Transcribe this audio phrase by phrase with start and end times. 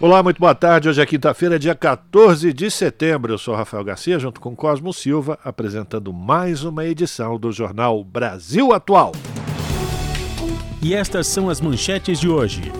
[0.00, 0.88] Olá, muito boa tarde.
[0.88, 3.32] Hoje é quinta-feira, dia 14 de setembro.
[3.32, 8.72] Eu sou Rafael Garcia, junto com Cosmo Silva, apresentando mais uma edição do Jornal Brasil
[8.72, 9.10] Atual.
[10.80, 12.70] E estas são as manchetes de hoje.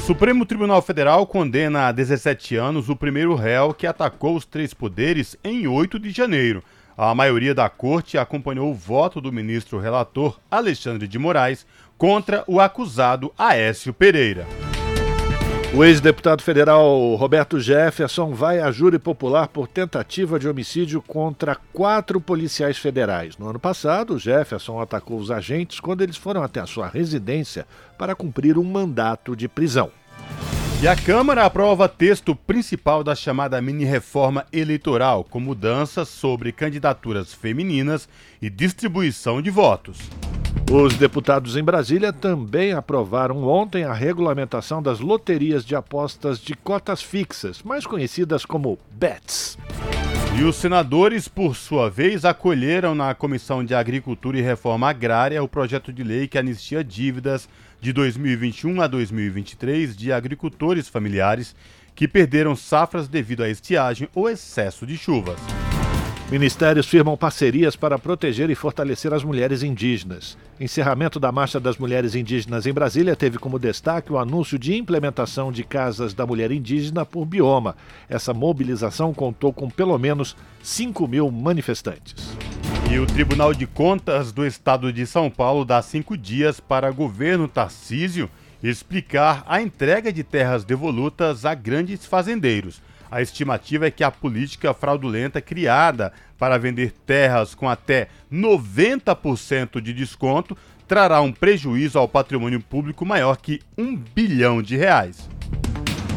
[0.00, 5.34] Supremo Tribunal Federal condena a 17 anos o primeiro réu que atacou os três poderes
[5.42, 6.62] em 8 de janeiro.
[6.98, 12.60] A maioria da corte acompanhou o voto do ministro relator Alexandre de Moraes contra o
[12.60, 14.46] acusado Aécio Pereira.
[15.74, 22.20] O ex-deputado federal Roberto Jefferson vai a júri popular por tentativa de homicídio contra quatro
[22.20, 23.38] policiais federais.
[23.38, 28.14] No ano passado, Jefferson atacou os agentes quando eles foram até a sua residência para
[28.14, 29.90] cumprir um mandato de prisão.
[30.82, 38.06] E a Câmara aprova texto principal da chamada mini-reforma eleitoral, com mudanças sobre candidaturas femininas
[38.42, 39.96] e distribuição de votos.
[40.70, 47.02] Os deputados em Brasília também aprovaram ontem a regulamentação das loterias de apostas de cotas
[47.02, 49.58] fixas, mais conhecidas como BETs.
[50.38, 55.48] E os senadores, por sua vez, acolheram na Comissão de Agricultura e Reforma Agrária o
[55.48, 57.46] projeto de lei que anistia dívidas
[57.78, 61.54] de 2021 a 2023 de agricultores familiares
[61.94, 65.38] que perderam safras devido à estiagem ou excesso de chuvas.
[66.32, 70.38] Ministérios firmam parcerias para proteger e fortalecer as mulheres indígenas.
[70.58, 75.52] Encerramento da Marcha das Mulheres Indígenas em Brasília teve como destaque o anúncio de implementação
[75.52, 77.76] de casas da mulher indígena por bioma.
[78.08, 82.34] Essa mobilização contou com pelo menos 5 mil manifestantes.
[82.90, 87.46] E o Tribunal de Contas do Estado de São Paulo dá cinco dias para governo
[87.46, 88.30] Tarcísio
[88.62, 92.80] explicar a entrega de terras devolutas a grandes fazendeiros.
[93.12, 99.92] A estimativa é que a política fraudulenta criada para vender terras com até 90% de
[99.92, 100.56] desconto
[100.88, 105.28] trará um prejuízo ao patrimônio público maior que um bilhão de reais.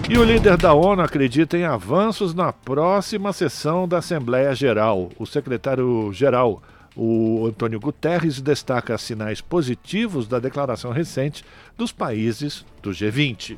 [0.09, 5.09] E o líder da ONU acredita em avanços na próxima sessão da Assembleia Geral.
[5.19, 6.63] O secretário-geral,
[6.95, 11.44] o Antônio Guterres, destaca sinais positivos da declaração recente
[11.77, 13.57] dos países do G20.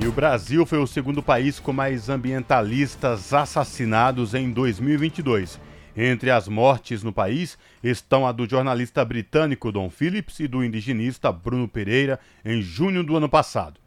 [0.00, 5.60] E o Brasil foi o segundo país com mais ambientalistas assassinados em 2022.
[5.96, 11.32] Entre as mortes no país estão a do jornalista britânico Don Phillips e do indigenista
[11.32, 13.80] Bruno Pereira em junho do ano passado.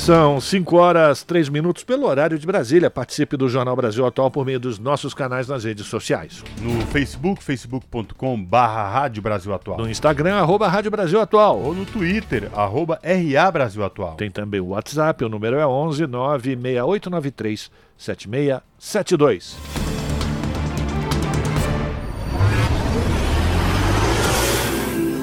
[0.00, 2.90] São 5 horas 3 minutos pelo horário de Brasília.
[2.90, 6.42] Participe do Jornal Brasil Atual por meio dos nossos canais nas redes sociais.
[6.62, 9.76] No Facebook, facebook.com barra Rádio Brasil Atual.
[9.76, 11.60] No Instagram, arroba Rádio Brasil Atual.
[11.60, 14.14] Ou no Twitter, arroba RA Brasil Atual.
[14.14, 19.58] Tem também o WhatsApp, o número é 11 96893 7672.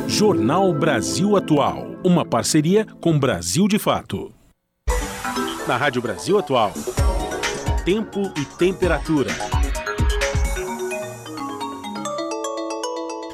[0.08, 1.88] Jornal Brasil Atual.
[2.04, 4.37] Uma parceria com Brasil de Fato
[5.68, 6.72] na Rádio Brasil Atual.
[7.84, 9.32] Tempo e temperatura.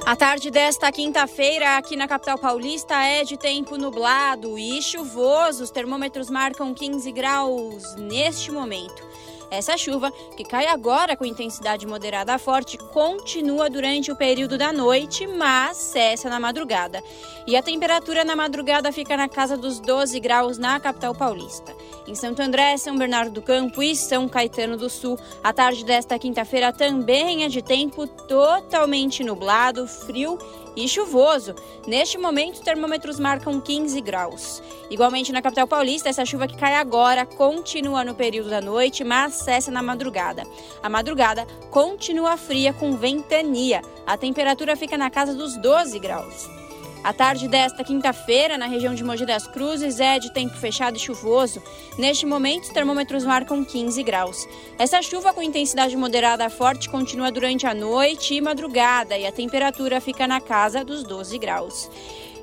[0.03, 5.63] A tarde desta quinta-feira aqui na capital paulista é de tempo nublado e chuvoso.
[5.63, 9.03] Os termômetros marcam 15 graus neste momento.
[9.51, 14.73] Essa chuva, que cai agora com intensidade moderada a forte, continua durante o período da
[14.73, 17.03] noite, mas cessa na madrugada.
[17.45, 21.71] E a temperatura na madrugada fica na casa dos 12 graus na capital paulista.
[22.05, 26.19] Em Santo André, São Bernardo do Campo e São Caetano do Sul, a tarde desta
[26.19, 30.37] quinta-feira também é de tempo totalmente nublado, frio
[30.75, 31.55] e chuvoso.
[31.87, 34.61] Neste momento, termômetros marcam 15 graus.
[34.89, 39.35] Igualmente na capital paulista, essa chuva que cai agora continua no período da noite, mas
[39.35, 40.43] cessa na madrugada.
[40.81, 43.81] A madrugada continua fria com ventania.
[44.05, 46.62] A temperatura fica na casa dos 12 graus.
[47.03, 50.99] A tarde desta quinta-feira, na região de Mogi das Cruzes, é de tempo fechado e
[50.99, 51.61] chuvoso.
[51.97, 54.47] Neste momento, os termômetros marcam 15 graus.
[54.79, 59.33] Essa chuva com intensidade moderada a forte continua durante a noite e madrugada e a
[59.33, 61.91] temperatura fica na casa dos 12 graus.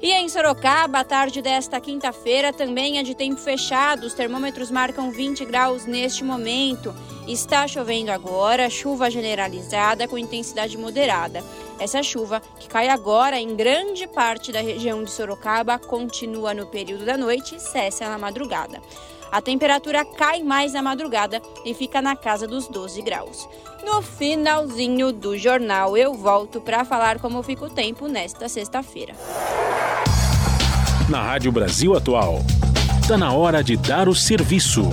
[0.03, 4.07] E em Sorocaba, a tarde desta quinta-feira também é de tempo fechado.
[4.07, 6.95] Os termômetros marcam 20 graus neste momento.
[7.29, 11.45] Está chovendo agora, chuva generalizada com intensidade moderada.
[11.79, 17.05] Essa chuva, que cai agora em grande parte da região de Sorocaba, continua no período
[17.05, 18.81] da noite e cessa na madrugada.
[19.31, 23.47] A temperatura cai mais na madrugada e fica na casa dos 12 graus.
[23.85, 29.15] No finalzinho do jornal, eu volto para falar como fica o tempo nesta sexta-feira.
[31.09, 32.41] Na Rádio Brasil Atual,
[33.01, 34.89] está na hora de dar o serviço.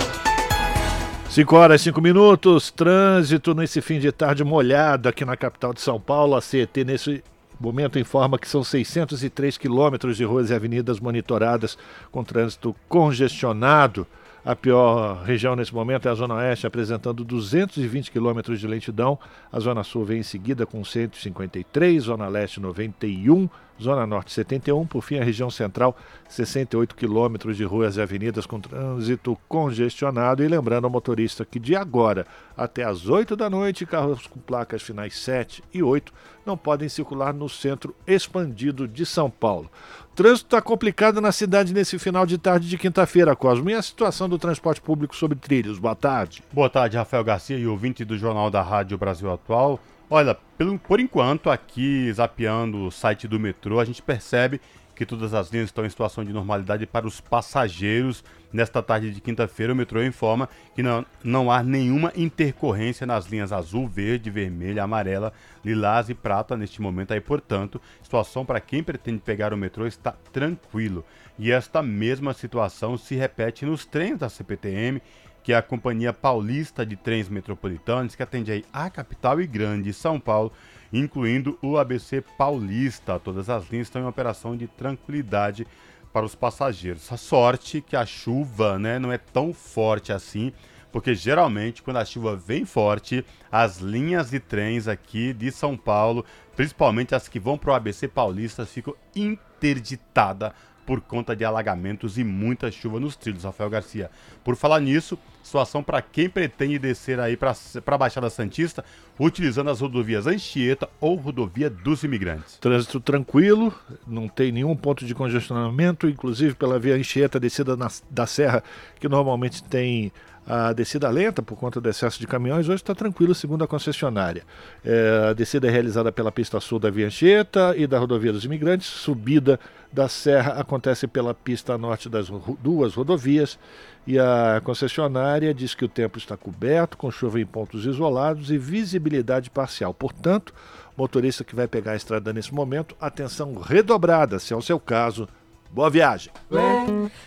[1.30, 5.80] 5 horas e 5 minutos, trânsito nesse fim de tarde molhado aqui na capital de
[5.80, 6.34] São Paulo.
[6.34, 7.22] A CET nesse
[7.60, 11.76] momento informa que são 603 quilômetros de ruas e avenidas monitoradas
[12.10, 14.06] com trânsito congestionado.
[14.48, 19.18] A pior região nesse momento é a Zona Oeste, apresentando 220 quilômetros de lentidão.
[19.52, 23.46] A Zona Sul vem em seguida com 153, Zona Leste 91,
[23.80, 25.96] Zona Norte 71, por fim a região central
[26.28, 30.42] 68 quilômetros de ruas e avenidas com trânsito congestionado.
[30.42, 32.26] E lembrando ao motorista que de agora
[32.56, 36.12] até as 8 da noite, carros com placas finais 7 e 8
[36.44, 39.70] não podem circular no centro expandido de São Paulo.
[40.14, 43.70] Trânsito está complicado na cidade nesse final de tarde de quinta-feira, Cosmo.
[43.70, 45.78] E a situação do transporte público sobre trilhos?
[45.78, 46.42] Boa tarde.
[46.52, 49.78] Boa tarde, Rafael Garcia e ouvinte do Jornal da Rádio Brasil Atual.
[50.10, 54.58] Olha, pelo, por enquanto, aqui zapeando o site do metrô, a gente percebe
[54.96, 58.24] que todas as linhas estão em situação de normalidade para os passageiros.
[58.50, 63.52] Nesta tarde de quinta-feira, o metrô informa que não, não há nenhuma intercorrência nas linhas
[63.52, 65.32] azul, verde, vermelha, amarela,
[65.62, 67.12] lilás e prata neste momento.
[67.12, 71.04] Aí, portanto, situação para quem pretende pegar o metrô está tranquilo.
[71.38, 75.02] E esta mesma situação se repete nos trens da CPTM
[75.48, 80.20] que é a Companhia Paulista de Trens Metropolitanos, que atende a capital e grande São
[80.20, 80.52] Paulo,
[80.92, 83.18] incluindo o ABC Paulista.
[83.18, 85.66] Todas as linhas estão em operação de tranquilidade
[86.12, 87.10] para os passageiros.
[87.10, 90.52] A sorte que a chuva né, não é tão forte assim,
[90.92, 96.26] porque geralmente quando a chuva vem forte, as linhas de trens aqui de São Paulo,
[96.54, 100.52] principalmente as que vão para o ABC Paulista, ficam interditadas
[100.88, 104.10] por conta de alagamentos e muita chuva nos trilhos, Rafael Garcia.
[104.42, 107.54] Por falar nisso, situação para quem pretende descer aí para
[107.86, 108.82] a Baixada Santista,
[109.20, 112.56] utilizando as rodovias Anchieta ou rodovia dos imigrantes.
[112.56, 113.70] Trânsito tranquilo,
[114.06, 118.64] não tem nenhum ponto de congestionamento, inclusive pela via Anchieta, descida na, da serra,
[118.98, 120.10] que normalmente tem
[120.48, 124.44] a descida lenta por conta do excesso de caminhões, hoje está tranquilo, segundo a concessionária.
[124.82, 128.46] É, a descida é realizada pela pista sul da Via Anchieta e da rodovia dos
[128.46, 129.60] imigrantes, subida
[129.92, 132.30] da serra acontece pela pista norte das
[132.62, 133.58] duas rodovias
[134.06, 138.56] e a concessionária diz que o tempo está coberto, com chuva em pontos isolados e
[138.56, 139.92] visibilidade parcial.
[139.92, 140.54] Portanto,
[140.96, 145.28] motorista que vai pegar a estrada nesse momento, atenção redobrada, se é o seu caso.
[145.70, 146.32] Boa viagem!
[146.50, 146.60] Lê,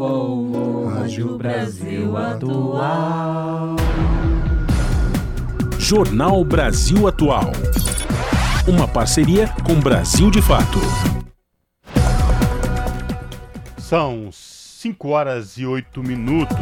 [0.00, 3.76] oh, Rádio Brasil Atual.
[5.78, 7.52] Jornal Brasil Atual.
[8.66, 10.78] Uma parceria com Brasil de Fato.
[13.76, 16.56] São 5 horas e 8 minutos.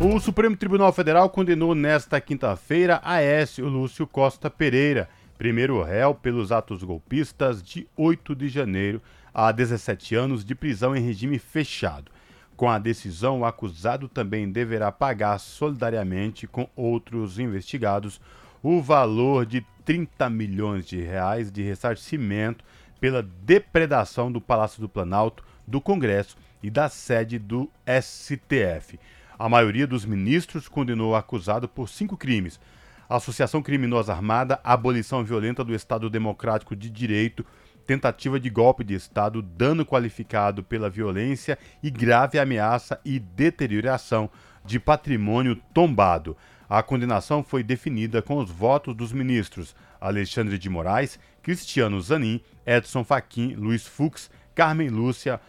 [0.00, 6.84] O Supremo Tribunal Federal condenou nesta quinta-feira Aécio Lúcio Costa Pereira, primeiro réu pelos atos
[6.84, 9.02] golpistas de 8 de janeiro,
[9.32, 12.10] a 17 anos de prisão em regime fechado.
[12.56, 18.20] Com a decisão, o acusado também deverá pagar solidariamente com outros investigados
[18.62, 22.64] o valor de 30 milhões de reais de ressarcimento
[23.00, 29.00] pela depredação do Palácio do Planalto do Congresso e da sede do STF.
[29.38, 32.60] A maioria dos ministros condenou o acusado por cinco crimes:
[33.08, 37.46] associação criminosa armada, abolição violenta do Estado Democrático de Direito,
[37.86, 44.30] tentativa de golpe de Estado, dano qualificado pela violência e grave ameaça e deterioração
[44.64, 46.36] de patrimônio tombado.
[46.68, 53.02] A condenação foi definida com os votos dos ministros Alexandre de Moraes, Cristiano Zanin, Edson
[53.02, 55.40] Fachin, Luiz Fux Carmen Lúcia,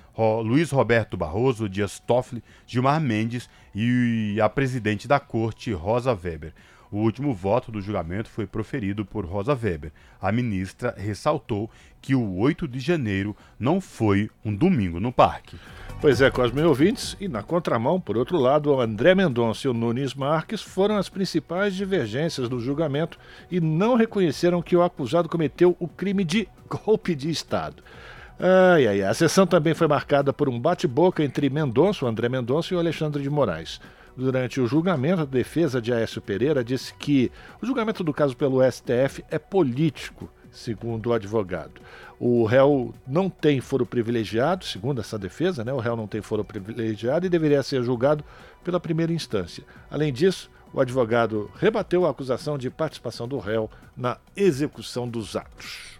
[0.43, 6.53] Luiz Roberto Barroso, Dias Toffoli, Gilmar Mendes e a presidente da corte, Rosa Weber.
[6.91, 9.93] O último voto do julgamento foi proferido por Rosa Weber.
[10.21, 11.69] A ministra ressaltou
[12.01, 15.55] que o 8 de janeiro não foi um domingo no parque.
[16.01, 19.67] Pois é, com os meus ouvintes, e na contramão, por outro lado, o André Mendonça
[19.67, 23.17] e o Nunes Marques foram as principais divergências do julgamento
[23.50, 27.81] e não reconheceram que o acusado cometeu o crime de golpe de Estado.
[28.38, 29.10] Ai, ai, ai.
[29.10, 32.79] A sessão também foi marcada por um bate-boca entre Mendonça, o André Mendonça e o
[32.79, 33.79] Alexandre de Moraes.
[34.15, 38.62] Durante o julgamento, a defesa de Aécio Pereira disse que o julgamento do caso pelo
[38.70, 41.82] STF é político, segundo o advogado.
[42.20, 45.74] O réu não tem foro privilegiado, segundo essa defesa, né?
[45.74, 48.24] o réu não tem foro privilegiado e deveria ser julgado
[48.63, 49.63] pela primeira instância.
[49.89, 56.00] Além disso, o advogado rebateu a acusação de participação do réu na execução dos atos.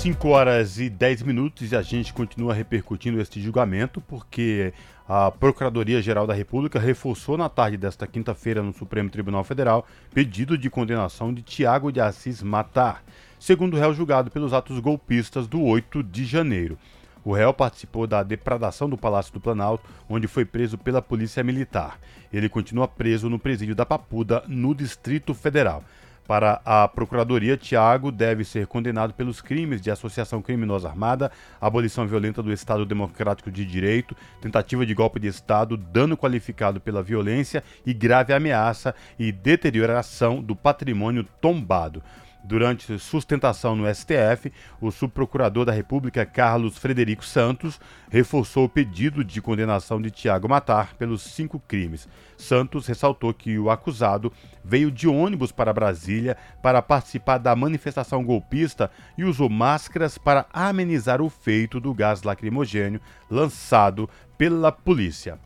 [0.00, 4.72] 5 horas e 10 minutos e a gente continua repercutindo este julgamento porque
[5.12, 10.70] a Procuradoria-Geral da República reforçou na tarde desta quinta-feira no Supremo Tribunal Federal pedido de
[10.70, 13.02] condenação de Tiago de Assis Matar,
[13.36, 16.78] segundo réu julgado pelos atos golpistas do 8 de janeiro.
[17.24, 21.98] O réu participou da depredação do Palácio do Planalto, onde foi preso pela Polícia Militar.
[22.32, 25.82] Ele continua preso no presídio da Papuda, no Distrito Federal.
[26.30, 32.40] Para a Procuradoria, Tiago deve ser condenado pelos crimes de associação criminosa armada, abolição violenta
[32.40, 37.92] do Estado Democrático de Direito, tentativa de golpe de Estado, dano qualificado pela violência e
[37.92, 42.00] grave ameaça e deterioração do patrimônio tombado.
[42.42, 47.78] Durante sustentação no STF, o subprocurador da República, Carlos Frederico Santos,
[48.10, 52.08] reforçou o pedido de condenação de Tiago Matar pelos cinco crimes.
[52.38, 54.32] Santos ressaltou que o acusado
[54.64, 61.20] veio de ônibus para Brasília para participar da manifestação golpista e usou máscaras para amenizar
[61.20, 65.38] o feito do gás lacrimogênio lançado pela polícia.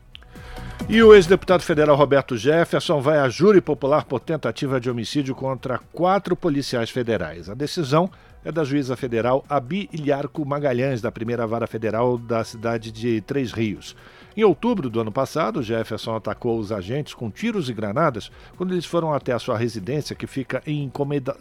[0.87, 5.79] E o ex-deputado federal Roberto Jefferson vai a júri popular por tentativa de homicídio contra
[5.91, 7.49] quatro policiais federais.
[7.49, 8.09] A decisão
[8.43, 13.51] é da juíza federal Abi Ilharco Magalhães, da primeira vara federal da cidade de Três
[13.51, 13.95] Rios.
[14.37, 18.85] Em outubro do ano passado, Jefferson atacou os agentes com tiros e granadas quando eles
[18.85, 20.91] foram até a sua residência, que fica em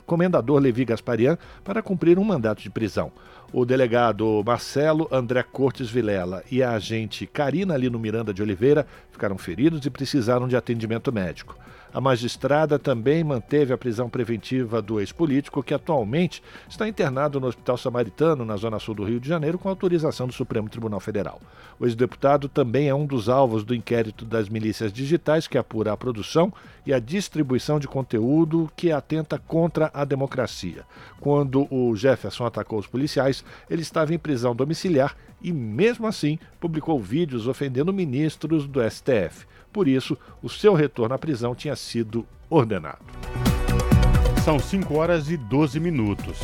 [0.06, 3.10] Comendador Levi Gasparian, para cumprir um mandato de prisão.
[3.52, 9.38] O delegado Marcelo André Cortes Vilela e a agente Karina Lino Miranda de Oliveira ficaram
[9.38, 11.56] feridos e precisaram de atendimento médico.
[11.94, 17.76] A magistrada também manteve a prisão preventiva do ex-político, que atualmente está internado no Hospital
[17.76, 21.40] Samaritano, na Zona Sul do Rio de Janeiro, com autorização do Supremo Tribunal Federal.
[21.78, 25.96] O ex-deputado também é um dos alvos do inquérito das milícias digitais, que apura a
[25.96, 26.52] produção
[26.84, 30.82] e a distribuição de conteúdo que atenta contra a democracia.
[31.20, 36.98] Quando o Jefferson atacou os policiais, ele estava em prisão domiciliar e, mesmo assim, publicou
[36.98, 39.46] vídeos ofendendo ministros do STF.
[39.74, 43.04] Por isso, o seu retorno à prisão tinha sido ordenado.
[44.44, 46.38] São 5 horas e 12 minutos.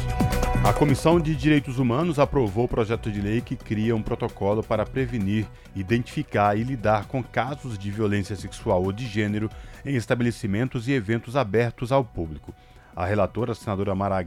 [0.64, 4.84] A Comissão de Direitos Humanos aprovou o projeto de lei que cria um protocolo para
[4.84, 5.46] prevenir,
[5.76, 9.48] identificar e lidar com casos de violência sexual ou de gênero
[9.86, 12.52] em estabelecimentos e eventos abertos ao público.
[12.96, 14.26] A relatora, a senadora Mara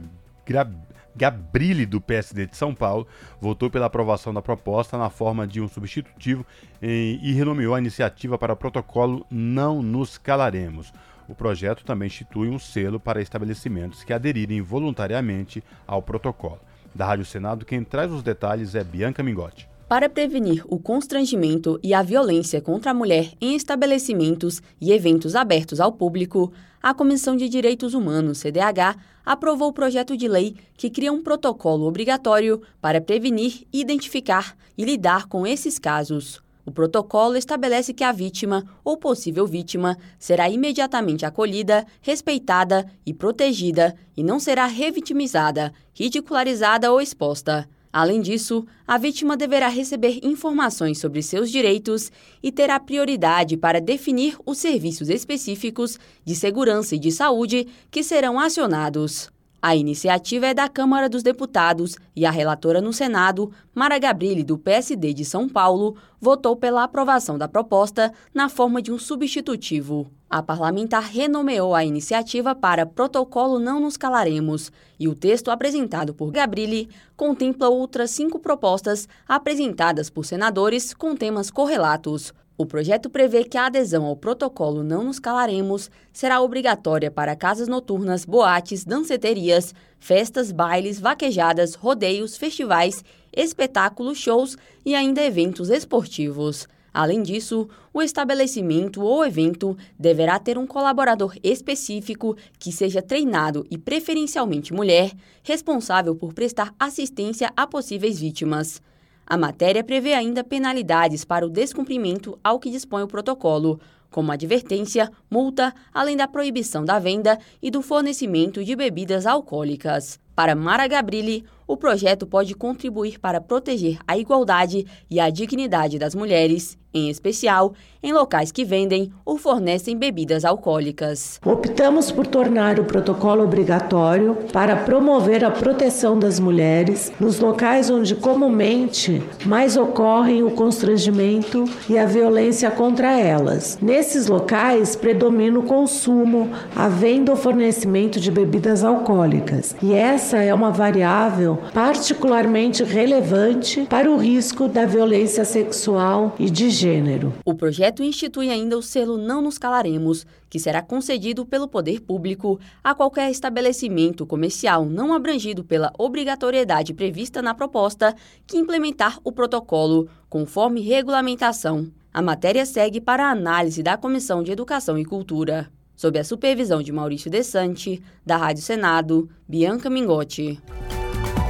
[1.16, 3.06] Gabrilli, do PSD de São Paulo,
[3.40, 6.44] votou pela aprovação da proposta na forma de um substitutivo
[6.82, 10.92] e renomeou a iniciativa para o protocolo Não Nos Calaremos.
[11.28, 16.60] O projeto também institui um selo para estabelecimentos que aderirem voluntariamente ao protocolo.
[16.94, 19.68] Da Rádio Senado, quem traz os detalhes é Bianca Mingotti.
[19.88, 25.78] Para prevenir o constrangimento e a violência contra a mulher em estabelecimentos e eventos abertos
[25.78, 26.50] ao público,
[26.82, 31.86] a Comissão de Direitos Humanos, CDH, aprovou o projeto de lei que cria um protocolo
[31.86, 36.42] obrigatório para prevenir, identificar e lidar com esses casos.
[36.64, 43.94] O protocolo estabelece que a vítima ou possível vítima será imediatamente acolhida, respeitada e protegida
[44.16, 47.68] e não será revitimizada, ridicularizada ou exposta.
[47.94, 52.10] Além disso, a vítima deverá receber informações sobre seus direitos
[52.42, 58.40] e terá prioridade para definir os serviços específicos de segurança e de saúde que serão
[58.40, 59.30] acionados.
[59.66, 64.58] A iniciativa é da Câmara dos Deputados e a relatora no Senado, Mara Gabrilli, do
[64.58, 70.06] PSD de São Paulo, votou pela aprovação da proposta na forma de um substitutivo.
[70.28, 76.30] A parlamentar renomeou a iniciativa para Protocolo Não Nos Calaremos e o texto apresentado por
[76.30, 83.58] Gabrilli contempla outras cinco propostas apresentadas por senadores com temas correlatos, o projeto prevê que
[83.58, 90.52] a adesão ao protocolo Não Nos Calaremos será obrigatória para casas noturnas, boates, danceterias, festas,
[90.52, 94.56] bailes, vaquejadas, rodeios, festivais, espetáculos, shows
[94.86, 96.68] e ainda eventos esportivos.
[96.92, 103.76] Além disso, o estabelecimento ou evento deverá ter um colaborador específico que seja treinado e
[103.76, 105.10] preferencialmente mulher,
[105.42, 108.80] responsável por prestar assistência a possíveis vítimas.
[109.26, 115.10] A matéria prevê ainda penalidades para o descumprimento ao que dispõe o protocolo, como advertência,
[115.28, 120.20] multa, além da proibição da venda e do fornecimento de bebidas alcoólicas.
[120.36, 126.14] Para Mara Gabrilli, o projeto pode contribuir para proteger a igualdade e a dignidade das
[126.14, 127.74] mulheres em especial
[128.04, 131.40] em locais que vendem ou fornecem bebidas alcoólicas.
[131.42, 138.14] Optamos por tornar o protocolo obrigatório para promover a proteção das mulheres nos locais onde
[138.14, 143.78] comumente mais ocorrem o constrangimento e a violência contra elas.
[143.80, 150.52] Nesses locais predomina o consumo, a venda ou fornecimento de bebidas alcoólicas, e essa é
[150.52, 157.32] uma variável particularmente relevante para o risco da violência sexual e de gênero.
[157.46, 162.58] O projeto institui ainda o selo Não Nos Calaremos, que será concedido pelo poder público
[162.82, 168.14] a qualquer estabelecimento comercial não abrangido pela obrigatoriedade prevista na proposta
[168.46, 171.92] que implementar o protocolo conforme regulamentação.
[172.12, 175.70] A matéria segue para a análise da Comissão de Educação e Cultura.
[175.96, 180.60] Sob a supervisão de Maurício Desante, da Rádio Senado, Bianca Mingotti.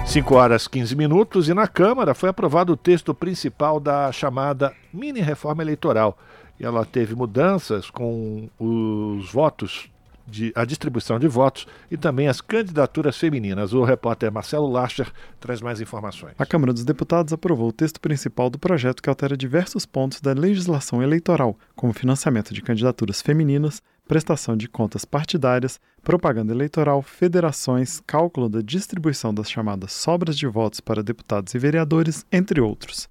[0.07, 5.21] 5 horas 15 minutos e na Câmara foi aprovado o texto principal da chamada mini
[5.21, 6.17] reforma eleitoral.
[6.59, 9.91] E ela teve mudanças com os votos,
[10.27, 13.73] de, a distribuição de votos e também as candidaturas femininas.
[13.73, 16.35] O repórter Marcelo Lacher traz mais informações.
[16.39, 20.33] A Câmara dos Deputados aprovou o texto principal do projeto que altera diversos pontos da
[20.33, 28.49] legislação eleitoral, como financiamento de candidaturas femininas, prestação de contas partidárias, propaganda eleitoral, federações, cálculo
[28.49, 33.09] da distribuição das chamadas sobras de votos para deputados e vereadores, entre outros.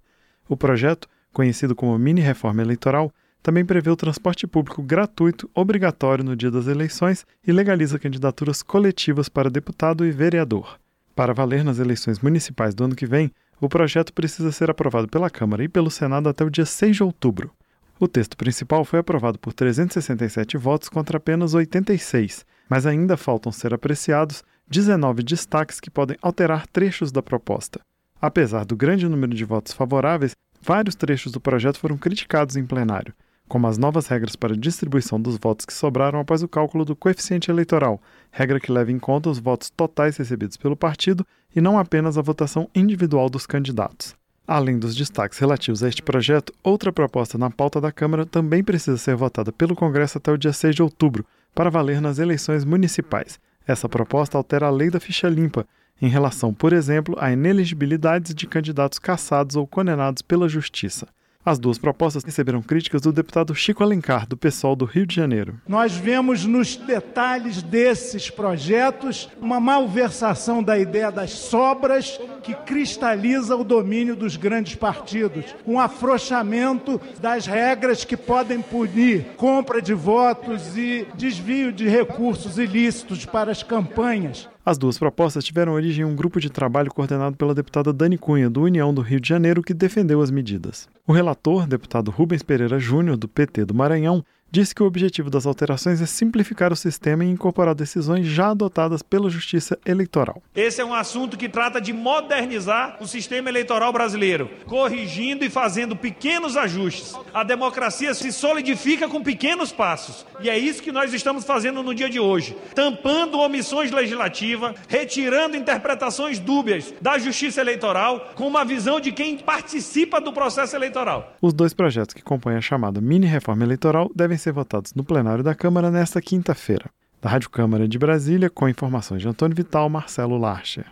[0.48, 3.12] O projeto, conhecido como mini reforma eleitoral,
[3.44, 9.28] também prevê o transporte público gratuito obrigatório no dia das eleições e legaliza candidaturas coletivas
[9.28, 10.80] para deputado e vereador.
[11.14, 15.30] Para valer nas eleições municipais do ano que vem, o projeto precisa ser aprovado pela
[15.30, 17.52] Câmara e pelo Senado até o dia 6 de outubro.
[18.00, 23.74] O texto principal foi aprovado por 367 votos contra apenas 86, mas ainda faltam ser
[23.74, 27.82] apreciados 19 destaques que podem alterar trechos da proposta.
[28.22, 30.32] Apesar do grande número de votos favoráveis,
[30.62, 33.14] vários trechos do projeto foram criticados em plenário,
[33.48, 37.52] como as novas regras para distribuição dos votos que sobraram após o cálculo do coeficiente
[37.52, 42.18] eleitoral, regra que leva em conta os votos totais recebidos pelo partido e não apenas
[42.18, 44.16] a votação individual dos candidatos.
[44.46, 48.98] Além dos destaques relativos a este projeto, outra proposta na pauta da Câmara também precisa
[48.98, 53.40] ser votada pelo Congresso até o dia 6 de outubro, para valer nas eleições municipais.
[53.66, 55.66] Essa proposta altera a lei da ficha limpa,
[56.02, 61.08] em relação, por exemplo, a ineligibilidades de candidatos caçados ou condenados pela Justiça.
[61.46, 65.60] As duas propostas receberam críticas do deputado Chico Alencar, do PSOL do Rio de Janeiro.
[65.68, 73.64] Nós vemos nos detalhes desses projetos uma malversação da ideia das sobras que cristaliza o
[73.64, 81.06] domínio dos grandes partidos, um afrouxamento das regras que podem punir compra de votos e
[81.16, 84.48] desvio de recursos ilícitos para as campanhas.
[84.66, 88.50] As duas propostas tiveram origem em um grupo de trabalho coordenado pela deputada Dani Cunha,
[88.50, 90.88] do União do Rio de Janeiro, que defendeu as medidas.
[91.06, 95.48] O relator, deputado Rubens Pereira Júnior, do PT do Maranhão, disse que o objetivo das
[95.48, 100.44] alterações é simplificar o sistema e incorporar decisões já adotadas pela Justiça Eleitoral.
[100.55, 105.96] Esse é um assunto que trata de modernizar o sistema eleitoral brasileiro, corrigindo e fazendo
[105.96, 107.16] pequenos ajustes.
[107.33, 110.24] A democracia se solidifica com pequenos passos.
[110.39, 115.57] E é isso que nós estamos fazendo no dia de hoje, tampando omissões legislativas, retirando
[115.57, 121.35] interpretações dúbias da Justiça Eleitoral, com uma visão de quem participa do processo eleitoral.
[121.42, 125.44] Os dois projetos que compõem a chamada mini reforma eleitoral devem ser votados no plenário
[125.44, 126.90] da Câmara nesta quinta-feira.
[127.22, 130.86] Da Rádio Câmara de Brasília, com informações de Antônio Vital, Marcelo Larcher.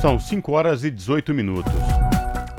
[0.00, 1.72] São 5 horas e 18 minutos.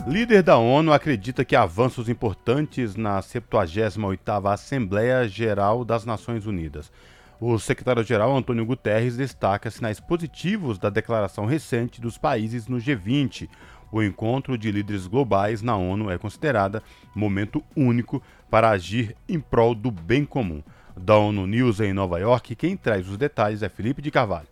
[0.08, 6.92] Líder da ONU acredita que avanços importantes na 78ª Assembleia Geral das Nações Unidas.
[7.39, 13.48] O secretário-geral Antônio Guterres destaca sinais positivos da declaração recente dos países no G20,
[13.94, 16.82] o encontro de líderes globais na ONU é considerada
[17.13, 20.62] momento único para agir em prol do bem comum.
[20.96, 24.48] Da ONU News em Nova York, quem traz os detalhes é Felipe de Carvalho.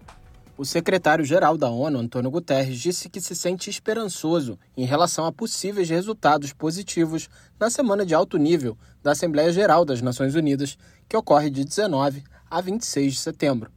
[0.57, 5.87] O secretário-geral da ONU, Antônio Guterres, disse que se sente esperançoso em relação a possíveis
[5.87, 11.51] resultados positivos na semana de alto nível da Assembleia Geral das Nações Unidas, que ocorre
[11.51, 13.69] de 19 a 26 de setembro.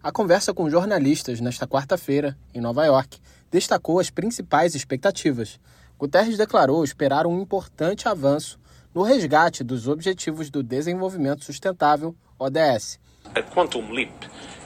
[0.00, 3.18] A conversa com jornalistas nesta quarta-feira, em Nova York,
[3.50, 5.58] destacou as principais expectativas.
[5.98, 8.60] Guterres declarou esperar um importante avanço
[8.96, 12.98] no resgate dos Objetivos do Desenvolvimento Sustentável, ODS.
[13.34, 14.10] A quantum leap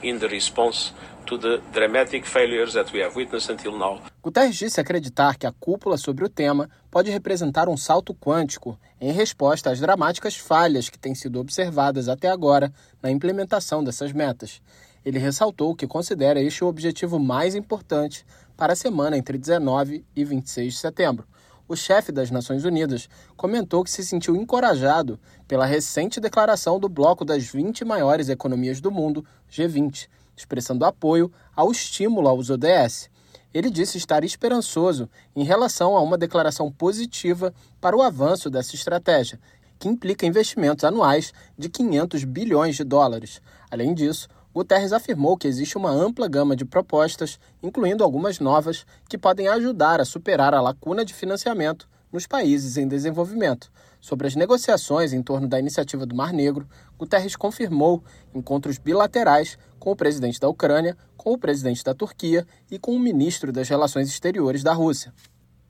[0.04, 0.92] in the response
[1.26, 4.00] to the dramatic failures that we have witnessed until now.
[4.22, 9.10] Guterres disse acreditar que a cúpula sobre o tema pode representar um salto quântico em
[9.10, 14.62] resposta às dramáticas falhas que têm sido observadas até agora na implementação dessas metas.
[15.04, 18.24] Ele ressaltou que considera este o objetivo mais importante
[18.56, 21.26] para a semana entre 19 e 26 de setembro.
[21.70, 27.24] O chefe das Nações Unidas comentou que se sentiu encorajado pela recente declaração do bloco
[27.24, 33.08] das 20 maiores economias do mundo, G20, expressando apoio ao estímulo aos ODS.
[33.54, 39.38] Ele disse estar esperançoso em relação a uma declaração positiva para o avanço dessa estratégia,
[39.78, 43.40] que implica investimentos anuais de 500 bilhões de dólares.
[43.70, 49.16] Além disso, Guterres afirmou que existe uma ampla gama de propostas, incluindo algumas novas, que
[49.16, 53.70] podem ajudar a superar a lacuna de financiamento nos países em desenvolvimento.
[54.00, 58.02] Sobre as negociações em torno da iniciativa do Mar Negro, Guterres confirmou
[58.34, 62.98] encontros bilaterais com o presidente da Ucrânia, com o presidente da Turquia e com o
[62.98, 65.14] ministro das Relações Exteriores da Rússia.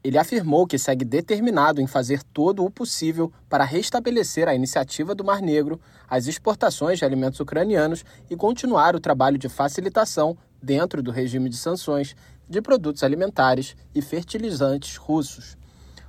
[0.03, 5.23] Ele afirmou que segue determinado em fazer todo o possível para restabelecer a iniciativa do
[5.23, 11.11] Mar Negro, as exportações de alimentos ucranianos e continuar o trabalho de facilitação, dentro do
[11.11, 12.17] regime de sanções,
[12.49, 15.57] de produtos alimentares e fertilizantes russos.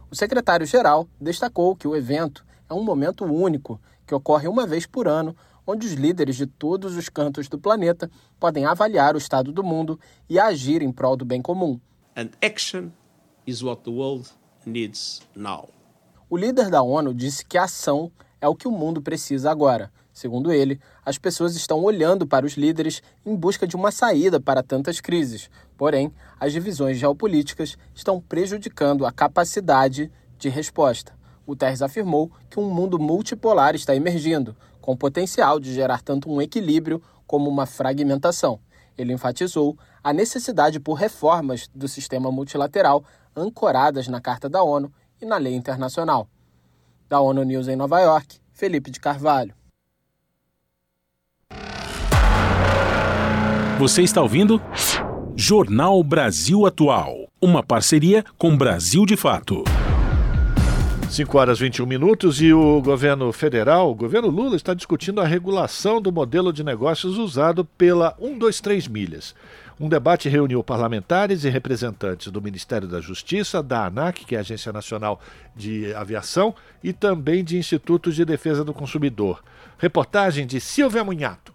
[0.09, 5.07] O secretário-geral destacou que o evento é um momento único que ocorre uma vez por
[5.07, 5.35] ano,
[5.67, 9.99] onde os líderes de todos os cantos do planeta podem avaliar o estado do mundo
[10.29, 11.79] e agir em prol do bem comum.
[12.15, 12.91] And action
[13.51, 14.29] is what the world
[14.65, 15.69] needs now.
[16.29, 19.91] O líder da ONU disse que a ação é o que o mundo precisa agora.
[20.13, 24.63] Segundo ele, as pessoas estão olhando para os líderes em busca de uma saída para
[24.63, 25.49] tantas crises.
[25.77, 31.13] Porém, as divisões geopolíticas estão prejudicando a capacidade de resposta.
[31.45, 37.01] Guterres afirmou que um mundo multipolar está emergindo, com potencial de gerar tanto um equilíbrio
[37.27, 38.59] como uma fragmentação.
[38.97, 43.03] Ele enfatizou a necessidade por reformas do sistema multilateral
[43.35, 44.91] ancoradas na Carta da ONU
[45.21, 46.27] e na lei internacional.
[47.09, 49.53] Da ONU News em Nova York, Felipe de Carvalho.
[53.79, 54.61] Você está ouvindo?
[55.35, 59.63] Jornal Brasil Atual, uma parceria com Brasil de Fato.
[61.09, 66.01] 5 horas 21 minutos e o governo federal, o governo Lula, está discutindo a regulação
[66.01, 69.35] do modelo de negócios usado pela 123 Milhas.
[69.81, 74.41] Um debate reuniu parlamentares e representantes do Ministério da Justiça, da ANAC, que é a
[74.41, 75.19] Agência Nacional
[75.55, 79.43] de Aviação, e também de institutos de defesa do consumidor.
[79.79, 81.50] Reportagem de Silvia Munhato.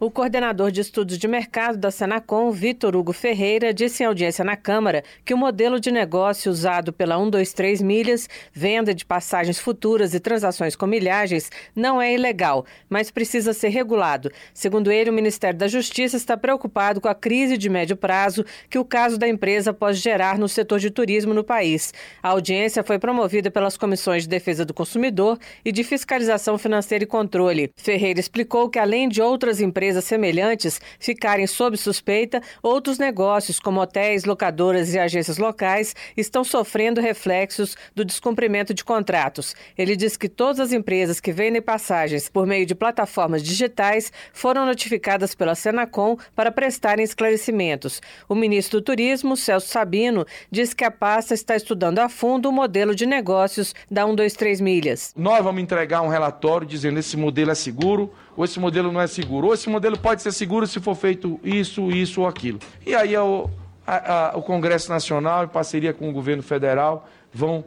[0.00, 4.56] O coordenador de estudos de mercado da Senacom, Vitor Hugo Ferreira, disse em audiência na
[4.56, 10.20] Câmara que o modelo de negócio usado pela 123 Milhas, venda de passagens futuras e
[10.20, 14.30] transações com milhagens, não é ilegal, mas precisa ser regulado.
[14.54, 18.78] Segundo ele, o Ministério da Justiça está preocupado com a crise de médio prazo que
[18.78, 21.92] o caso da empresa pode gerar no setor de turismo no país.
[22.22, 27.06] A audiência foi promovida pelas comissões de defesa do consumidor e de fiscalização financeira e
[27.06, 27.72] controle.
[27.76, 33.80] Ferreira explicou que, além de outras empresas, empresas semelhantes ficarem sob suspeita, outros negócios, como
[33.80, 39.54] hotéis, locadoras e agências locais, estão sofrendo reflexos do descumprimento de contratos.
[39.78, 44.66] Ele diz que todas as empresas que vendem passagens por meio de plataformas digitais foram
[44.66, 48.02] notificadas pela Senacom para prestarem esclarecimentos.
[48.28, 52.52] O ministro do Turismo, Celso Sabino, diz que a pasta está estudando a fundo o
[52.52, 55.14] modelo de negócios da 123 Milhas.
[55.16, 59.08] Nós vamos entregar um relatório dizendo esse modelo é seguro ou esse modelo não é
[59.08, 62.60] seguro, ou esse modelo pode ser seguro se for feito isso, isso ou aquilo.
[62.86, 63.50] E aí o,
[63.84, 67.64] a, a, o Congresso Nacional, em parceria com o governo federal, vão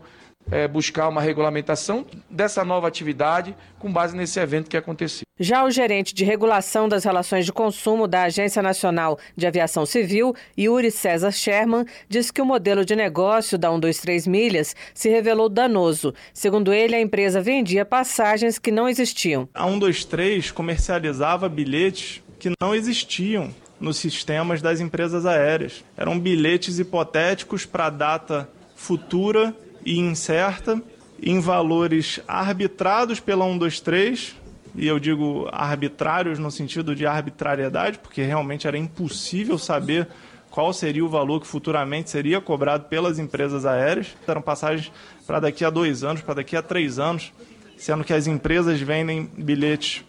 [0.52, 5.26] é, buscar uma regulamentação dessa nova atividade com base nesse evento que aconteceu.
[5.40, 10.36] Já o gerente de regulação das relações de consumo da Agência Nacional de Aviação Civil,
[10.60, 16.14] Yuri César Sherman, diz que o modelo de negócio da 123 Milhas se revelou danoso.
[16.34, 19.50] Segundo ele, a empresa vendia passagens que não existiam.
[19.54, 25.84] A 123 comercializava bilhetes que não existiam nos sistemas das empresas aéreas.
[25.98, 30.82] Eram bilhetes hipotéticos para data futura e incerta,
[31.22, 34.36] em valores arbitrados pela 123,
[34.76, 40.08] e eu digo arbitrários no sentido de arbitrariedade, porque realmente era impossível saber
[40.50, 44.16] qual seria o valor que futuramente seria cobrado pelas empresas aéreas.
[44.28, 44.92] Eram passagens
[45.26, 47.32] para daqui a dois anos, para daqui a três anos,
[47.78, 50.04] sendo que as empresas vendem bilhetes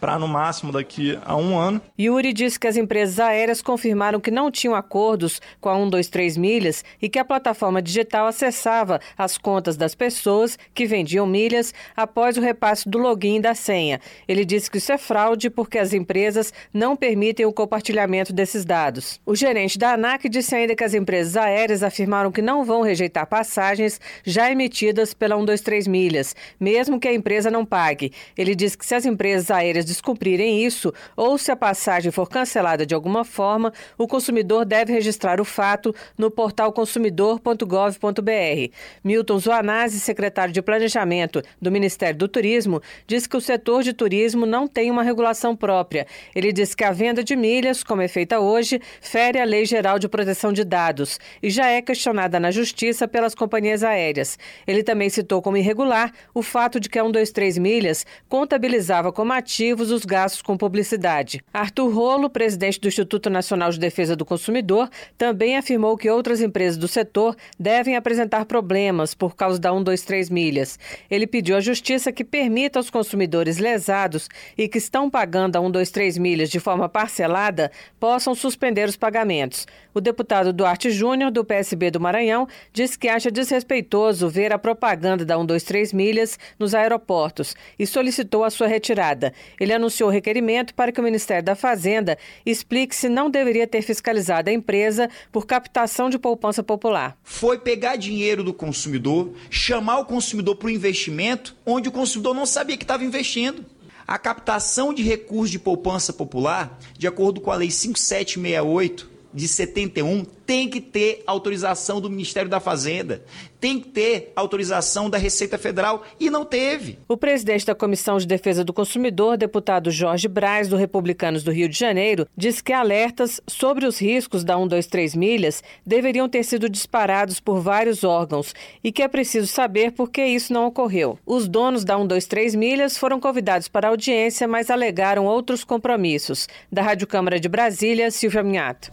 [0.00, 1.80] para no máximo daqui a um ano.
[1.98, 6.84] Yuri disse que as empresas aéreas confirmaram que não tinham acordos com a 123 Milhas
[7.00, 12.40] e que a plataforma digital acessava as contas das pessoas que vendiam milhas após o
[12.40, 14.00] repasse do login e da senha.
[14.26, 19.20] Ele disse que isso é fraude porque as empresas não permitem o compartilhamento desses dados.
[19.26, 23.26] O gerente da ANAC disse ainda que as empresas aéreas afirmaram que não vão rejeitar
[23.26, 28.12] passagens já emitidas pela 123 Milhas, mesmo que a empresa não pague.
[28.36, 32.86] Ele disse que se as empresas aéreas descumprirem isso ou se a passagem for cancelada
[32.86, 38.72] de alguma forma, o consumidor deve registrar o fato no portal consumidor.gov.br.
[39.02, 44.46] Milton Zoanazzi, secretário de Planejamento do Ministério do Turismo, diz que o setor de turismo
[44.46, 46.06] não tem uma regulação própria.
[46.34, 49.98] Ele diz que a venda de milhas, como é feita hoje, fere a Lei Geral
[49.98, 54.38] de Proteção de Dados e já é questionada na Justiça pelas companhias aéreas.
[54.66, 59.32] Ele também citou como irregular o fato de que a 123 Milhas contabilizava como
[59.80, 61.40] os gastos com publicidade.
[61.52, 66.76] Arthur Rolo, presidente do Instituto Nacional de Defesa do Consumidor, também afirmou que outras empresas
[66.76, 70.78] do setor devem apresentar problemas por causa da 123 Milhas.
[71.10, 76.18] Ele pediu à Justiça que permita aos consumidores lesados e que estão pagando a 123
[76.18, 79.66] Milhas de forma parcelada possam suspender os pagamentos.
[79.94, 85.24] O deputado Duarte Júnior, do PSB do Maranhão, diz que acha desrespeitoso ver a propaganda
[85.24, 89.32] da 123 Milhas nos aeroportos e solicitou a sua retirada.
[89.58, 94.50] Ele anunciou requerimento para que o Ministério da Fazenda explique se não deveria ter fiscalizado
[94.50, 97.16] a empresa por captação de poupança popular.
[97.22, 102.46] Foi pegar dinheiro do consumidor, chamar o consumidor para o investimento onde o consumidor não
[102.46, 103.64] sabia que estava investindo.
[104.06, 110.24] A captação de recursos de poupança popular, de acordo com a Lei 5768 de 71,
[110.48, 113.22] tem que ter autorização do Ministério da Fazenda,
[113.60, 116.98] tem que ter autorização da Receita Federal e não teve.
[117.06, 121.68] O presidente da Comissão de Defesa do Consumidor, deputado Jorge Braz, do Republicanos do Rio
[121.68, 127.40] de Janeiro, diz que alertas sobre os riscos da 123 milhas deveriam ter sido disparados
[127.40, 131.18] por vários órgãos e que é preciso saber por que isso não ocorreu.
[131.26, 136.48] Os donos da 123 milhas foram convidados para a audiência, mas alegaram outros compromissos.
[136.72, 138.88] Da Rádio Câmara de Brasília, Silvia Minhato.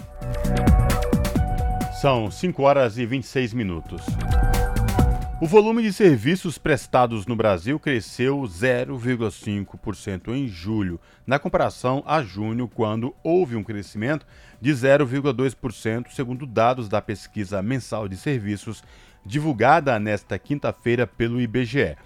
[2.06, 4.00] São 5 horas e 26 minutos.
[5.42, 12.68] O volume de serviços prestados no Brasil cresceu 0,5% em julho, na comparação a junho,
[12.68, 14.24] quando houve um crescimento
[14.62, 18.84] de 0,2%, segundo dados da pesquisa mensal de serviços
[19.26, 21.98] divulgada nesta quinta-feira pelo IBGE.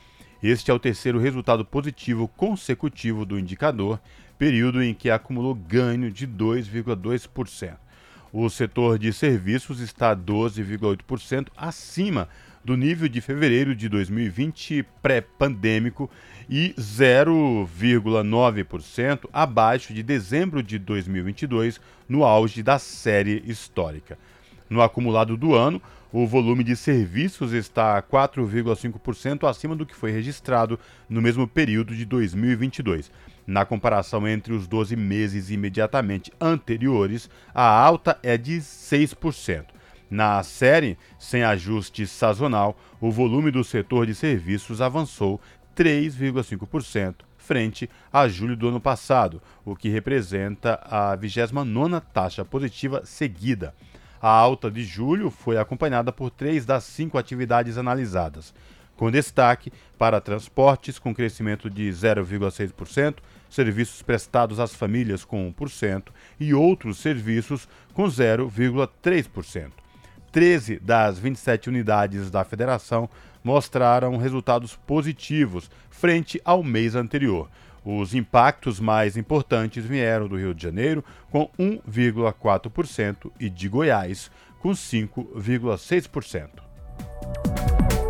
[0.42, 4.00] Este é o terceiro resultado positivo consecutivo do indicador,
[4.38, 7.89] período em que acumulou ganho de 2,2%.
[8.32, 12.30] O setor de serviços está 12,8% acima
[12.64, 16.08] do nível de fevereiro de 2020 pré-pandêmico
[16.48, 24.16] e 0,9% abaixo de dezembro de 2022, no auge da série histórica.
[24.70, 30.80] No acumulado do ano, o volume de serviços está 4,5% acima do que foi registrado
[31.10, 33.10] no mesmo período de 2022.
[33.50, 39.66] Na comparação entre os 12 meses imediatamente anteriores, a alta é de 6%.
[40.08, 45.42] Na série, sem ajuste sazonal, o volume do setor de serviços avançou
[45.76, 53.74] 3,5% frente a julho do ano passado, o que representa a 29ª taxa positiva seguida.
[54.22, 58.54] A alta de julho foi acompanhada por três das cinco atividades analisadas,
[58.96, 63.16] com destaque para transportes, com crescimento de 0,6%,
[63.50, 66.06] serviços prestados às famílias com 1%
[66.40, 69.72] e outros serviços com 0,3%.
[70.32, 73.10] 13 das 27 unidades da federação
[73.44, 77.50] mostraram resultados positivos frente ao mês anterior.
[77.84, 84.30] Os impactos mais importantes vieram do Rio de Janeiro, com 1,4%, e de Goiás,
[84.62, 87.49] com 5,6%.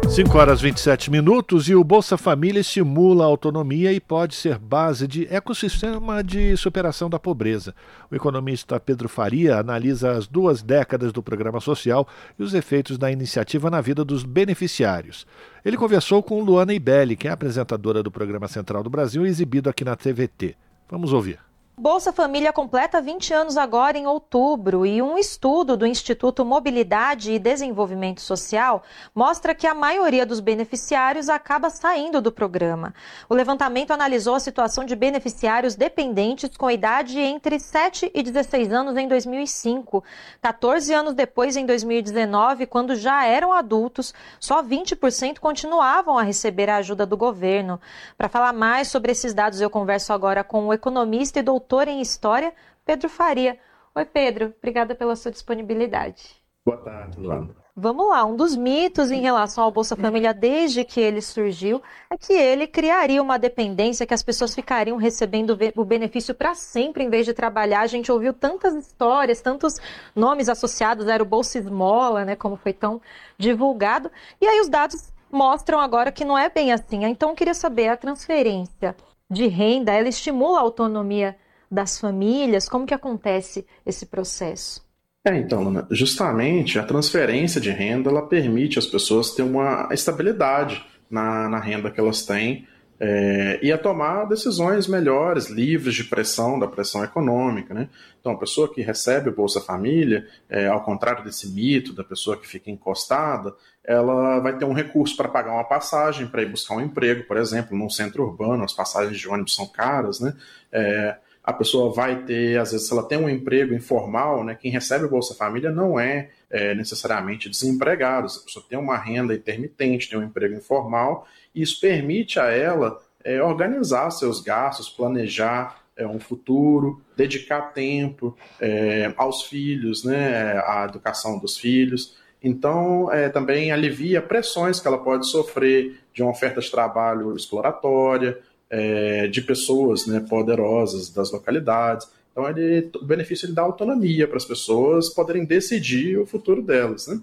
[0.09, 5.07] 5 horas 27 minutos e o Bolsa Família estimula a autonomia e pode ser base
[5.07, 7.75] de ecossistema de superação da pobreza.
[8.09, 12.07] O economista Pedro Faria analisa as duas décadas do programa social
[12.39, 15.27] e os efeitos da iniciativa na vida dos beneficiários.
[15.63, 19.85] Ele conversou com Luana Ibelli, que é apresentadora do programa Central do Brasil, exibido aqui
[19.85, 20.55] na TVT.
[20.89, 21.48] Vamos ouvir.
[21.79, 27.39] Bolsa Família completa 20 anos agora em outubro e um estudo do Instituto Mobilidade e
[27.39, 28.83] Desenvolvimento Social
[29.15, 32.93] mostra que a maioria dos beneficiários acaba saindo do programa.
[33.29, 38.97] O levantamento analisou a situação de beneficiários dependentes com idade entre 7 e 16 anos
[38.97, 40.03] em 2005.
[40.41, 46.75] 14 anos depois, em 2019, quando já eram adultos, só 20% continuavam a receber a
[46.75, 47.79] ajuda do governo.
[48.17, 51.87] Para falar mais sobre esses dados, eu converso agora com o economista e doutor doutor
[51.87, 52.51] em História,
[52.83, 53.55] Pedro Faria.
[53.93, 56.35] Oi, Pedro, obrigada pela sua disponibilidade.
[56.65, 57.55] Boa tarde, Luana.
[57.75, 61.79] Vamos lá, um dos mitos em relação ao Bolsa Família desde que ele surgiu
[62.09, 67.03] é que ele criaria uma dependência que as pessoas ficariam recebendo o benefício para sempre
[67.03, 67.81] em vez de trabalhar.
[67.81, 69.75] A gente ouviu tantas histórias, tantos
[70.15, 72.99] nomes associados, era o Bolsa Esmola, né, como foi tão
[73.37, 74.11] divulgado.
[74.41, 77.05] E aí os dados mostram agora que não é bem assim.
[77.05, 78.95] Então eu queria saber a transferência
[79.29, 81.37] de renda, ela estimula a autonomia
[81.69, 82.67] das famílias?
[82.67, 84.87] Como que acontece esse processo?
[85.25, 91.49] É, então, justamente a transferência de renda ela permite às pessoas ter uma estabilidade na,
[91.49, 92.65] na renda que elas têm
[92.99, 97.73] é, e a tomar decisões melhores, livres de pressão, da pressão econômica.
[97.73, 97.87] Né?
[98.19, 102.35] Então, a pessoa que recebe o Bolsa Família, é, ao contrário desse mito da pessoa
[102.35, 103.55] que fica encostada,
[103.85, 107.37] ela vai ter um recurso para pagar uma passagem para ir buscar um emprego, por
[107.37, 110.33] exemplo, num centro urbano, as passagens de ônibus são caras, né?
[110.71, 114.71] É, a pessoa vai ter, às vezes, se ela tem um emprego informal, né, quem
[114.71, 120.09] recebe o Bolsa Família não é, é necessariamente desempregado, a pessoa tem uma renda intermitente,
[120.09, 126.07] tem um emprego informal, e isso permite a ela é, organizar seus gastos, planejar é,
[126.07, 132.17] um futuro, dedicar tempo é, aos filhos, né, à educação dos filhos.
[132.41, 138.39] Então, é, também alivia pressões que ela pode sofrer de uma oferta de trabalho exploratória,
[138.69, 142.07] é, de pessoas né, poderosas das localidades.
[142.31, 147.07] Então, ele, o benefício ele dá autonomia para as pessoas poderem decidir o futuro delas.
[147.07, 147.19] Né?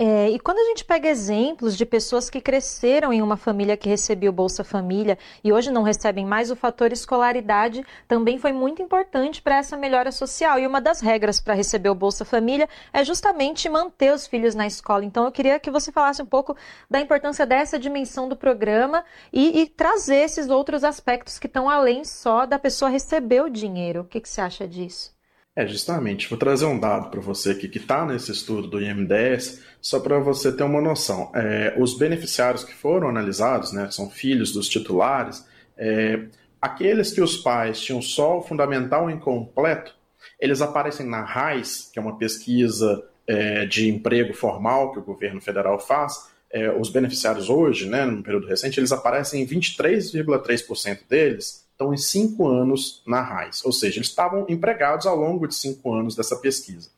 [0.00, 3.88] É, e quando a gente pega exemplos de pessoas que cresceram em uma família que
[3.88, 9.42] recebeu Bolsa Família e hoje não recebem mais, o fator escolaridade também foi muito importante
[9.42, 10.56] para essa melhora social.
[10.56, 14.68] E uma das regras para receber o Bolsa Família é justamente manter os filhos na
[14.68, 15.04] escola.
[15.04, 16.56] Então eu queria que você falasse um pouco
[16.88, 22.04] da importância dessa dimensão do programa e, e trazer esses outros aspectos que estão além
[22.04, 24.02] só da pessoa receber o dinheiro.
[24.02, 25.17] O que, que você acha disso?
[25.58, 26.28] É, justamente.
[26.28, 30.20] Vou trazer um dado para você aqui que está nesse estudo do IMDS, só para
[30.20, 31.32] você ter uma noção.
[31.34, 35.44] É, os beneficiários que foram analisados, né, são filhos dos titulares,
[35.76, 36.26] é,
[36.62, 39.96] aqueles que os pais tinham só o fundamental incompleto,
[40.38, 45.40] eles aparecem na RAIS, que é uma pesquisa é, de emprego formal que o governo
[45.40, 46.30] federal faz.
[46.52, 51.96] É, os beneficiários hoje, né, no período recente, eles aparecem em 23,3% deles estão em
[51.96, 56.34] cinco anos na RAIS, ou seja, eles estavam empregados ao longo de cinco anos dessa
[56.34, 56.90] pesquisa.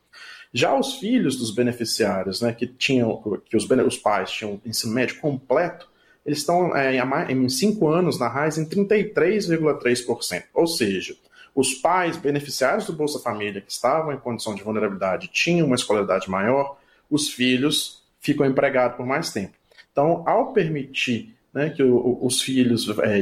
[0.51, 5.19] Já os filhos dos beneficiários, né, que tinham, que os, os pais tinham ensino médio
[5.19, 5.87] completo,
[6.25, 6.97] eles estão é,
[7.31, 10.43] em cinco anos na RAIS em 33,3%.
[10.53, 11.15] Ou seja,
[11.53, 16.29] os pais beneficiários do Bolsa Família que estavam em condição de vulnerabilidade tinham uma escolaridade
[16.29, 16.77] maior,
[17.09, 19.53] os filhos ficam empregados por mais tempo.
[19.91, 23.19] Então, ao permitir né, que o, os filhos é,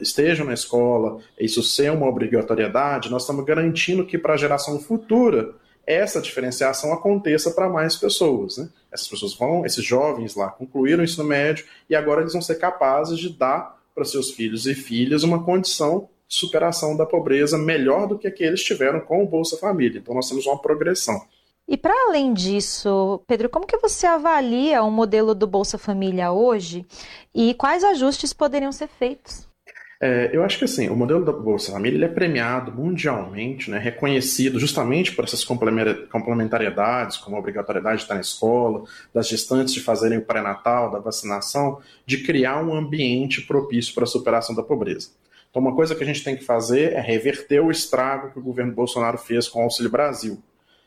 [0.00, 5.54] estejam na escola, isso ser uma obrigatoriedade, nós estamos garantindo que para a geração futura
[5.86, 8.58] essa diferenciação aconteça para mais pessoas.
[8.58, 8.68] Né?
[8.90, 12.56] Essas pessoas vão, esses jovens lá, concluíram o ensino médio e agora eles vão ser
[12.56, 18.06] capazes de dar para seus filhos e filhas uma condição de superação da pobreza melhor
[18.06, 19.98] do que aqueles tiveram com o Bolsa Família.
[19.98, 21.20] Então nós temos uma progressão.
[21.68, 26.84] E para além disso, Pedro, como que você avalia o modelo do Bolsa Família hoje
[27.34, 29.48] e quais ajustes poderiam ser feitos?
[30.04, 34.58] É, eu acho que assim, o modelo da Bolsa Família é premiado mundialmente, né, reconhecido
[34.58, 38.82] justamente por essas complementariedades, como a obrigatoriedade de estar na escola,
[39.14, 44.08] das gestantes de fazerem o pré-natal, da vacinação, de criar um ambiente propício para a
[44.08, 45.10] superação da pobreza.
[45.48, 48.42] Então, uma coisa que a gente tem que fazer é reverter o estrago que o
[48.42, 50.42] governo Bolsonaro fez com o Auxílio Brasil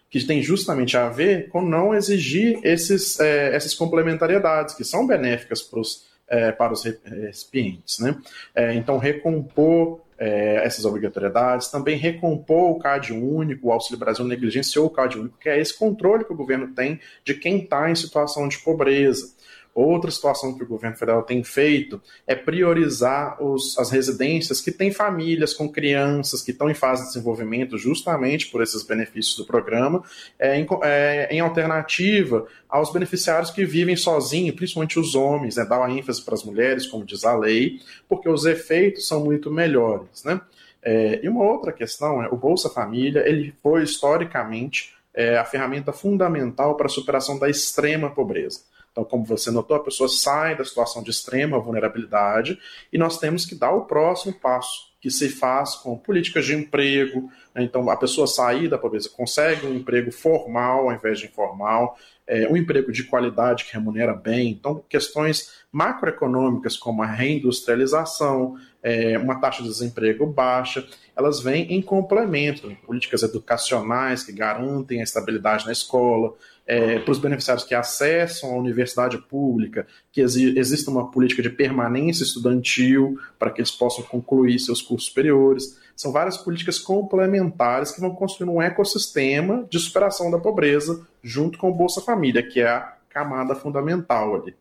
[0.10, 5.62] que tem justamente a ver com não exigir esses, é, essas complementariedades, que são benéficas
[5.62, 8.00] pros, é, para os recipientes.
[8.00, 8.16] Né?
[8.54, 14.86] É, então, recompor é, essas obrigatoriedades, também recompor o CAD único, o Auxílio Brasil negligenciou
[14.86, 17.96] o CAD único, que é esse controle que o governo tem de quem está em
[17.96, 19.35] situação de pobreza.
[19.76, 24.90] Outra situação que o governo federal tem feito é priorizar os, as residências que têm
[24.90, 30.02] famílias com crianças que estão em fase de desenvolvimento, justamente por esses benefícios do programa,
[30.40, 35.80] é, em, é, em, alternativa aos beneficiários que vivem sozinhos, principalmente os homens, né, dar
[35.80, 40.24] uma ênfase para as mulheres, como diz a lei, porque os efeitos são muito melhores.
[40.24, 40.40] Né?
[40.82, 45.92] É, e uma outra questão é o Bolsa Família, ele foi historicamente é, a ferramenta
[45.92, 48.62] fundamental para a superação da extrema pobreza.
[48.96, 52.58] Então, como você notou, a pessoa sai da situação de extrema vulnerabilidade
[52.94, 57.30] e nós temos que dar o próximo passo, que se faz com políticas de emprego.
[57.54, 57.64] Né?
[57.64, 62.48] Então, a pessoa sair da pobreza, consegue um emprego formal ao invés de informal, é,
[62.48, 64.52] um emprego de qualidade que remunera bem.
[64.52, 68.56] Então, questões macroeconômicas como a reindustrialização,
[68.86, 72.72] é, uma taxa de desemprego baixa, elas vêm em complemento.
[72.86, 76.36] Políticas educacionais que garantem a estabilidade na escola,
[76.68, 81.50] é, para os beneficiários que acessam a universidade pública, que exi exista uma política de
[81.50, 85.80] permanência estudantil para que eles possam concluir seus cursos superiores.
[85.96, 91.72] São várias políticas complementares que vão construir um ecossistema de superação da pobreza junto com
[91.72, 94.54] o Bolsa Família, que é a camada fundamental ali.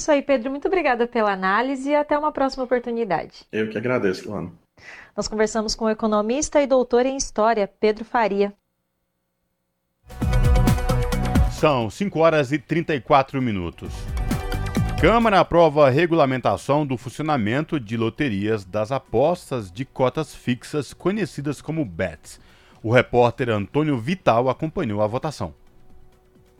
[0.00, 0.50] Isso aí, Pedro.
[0.50, 3.44] Muito obrigada pela análise e até uma próxima oportunidade.
[3.52, 4.50] Eu que agradeço, Luana.
[5.14, 8.50] Nós conversamos com o economista e doutor em História, Pedro Faria.
[11.52, 13.92] São 5 horas e 34 minutos.
[14.98, 21.84] Câmara aprova a regulamentação do funcionamento de loterias das apostas de cotas fixas, conhecidas como
[21.84, 22.40] BETs.
[22.82, 25.59] O repórter Antônio Vital acompanhou a votação.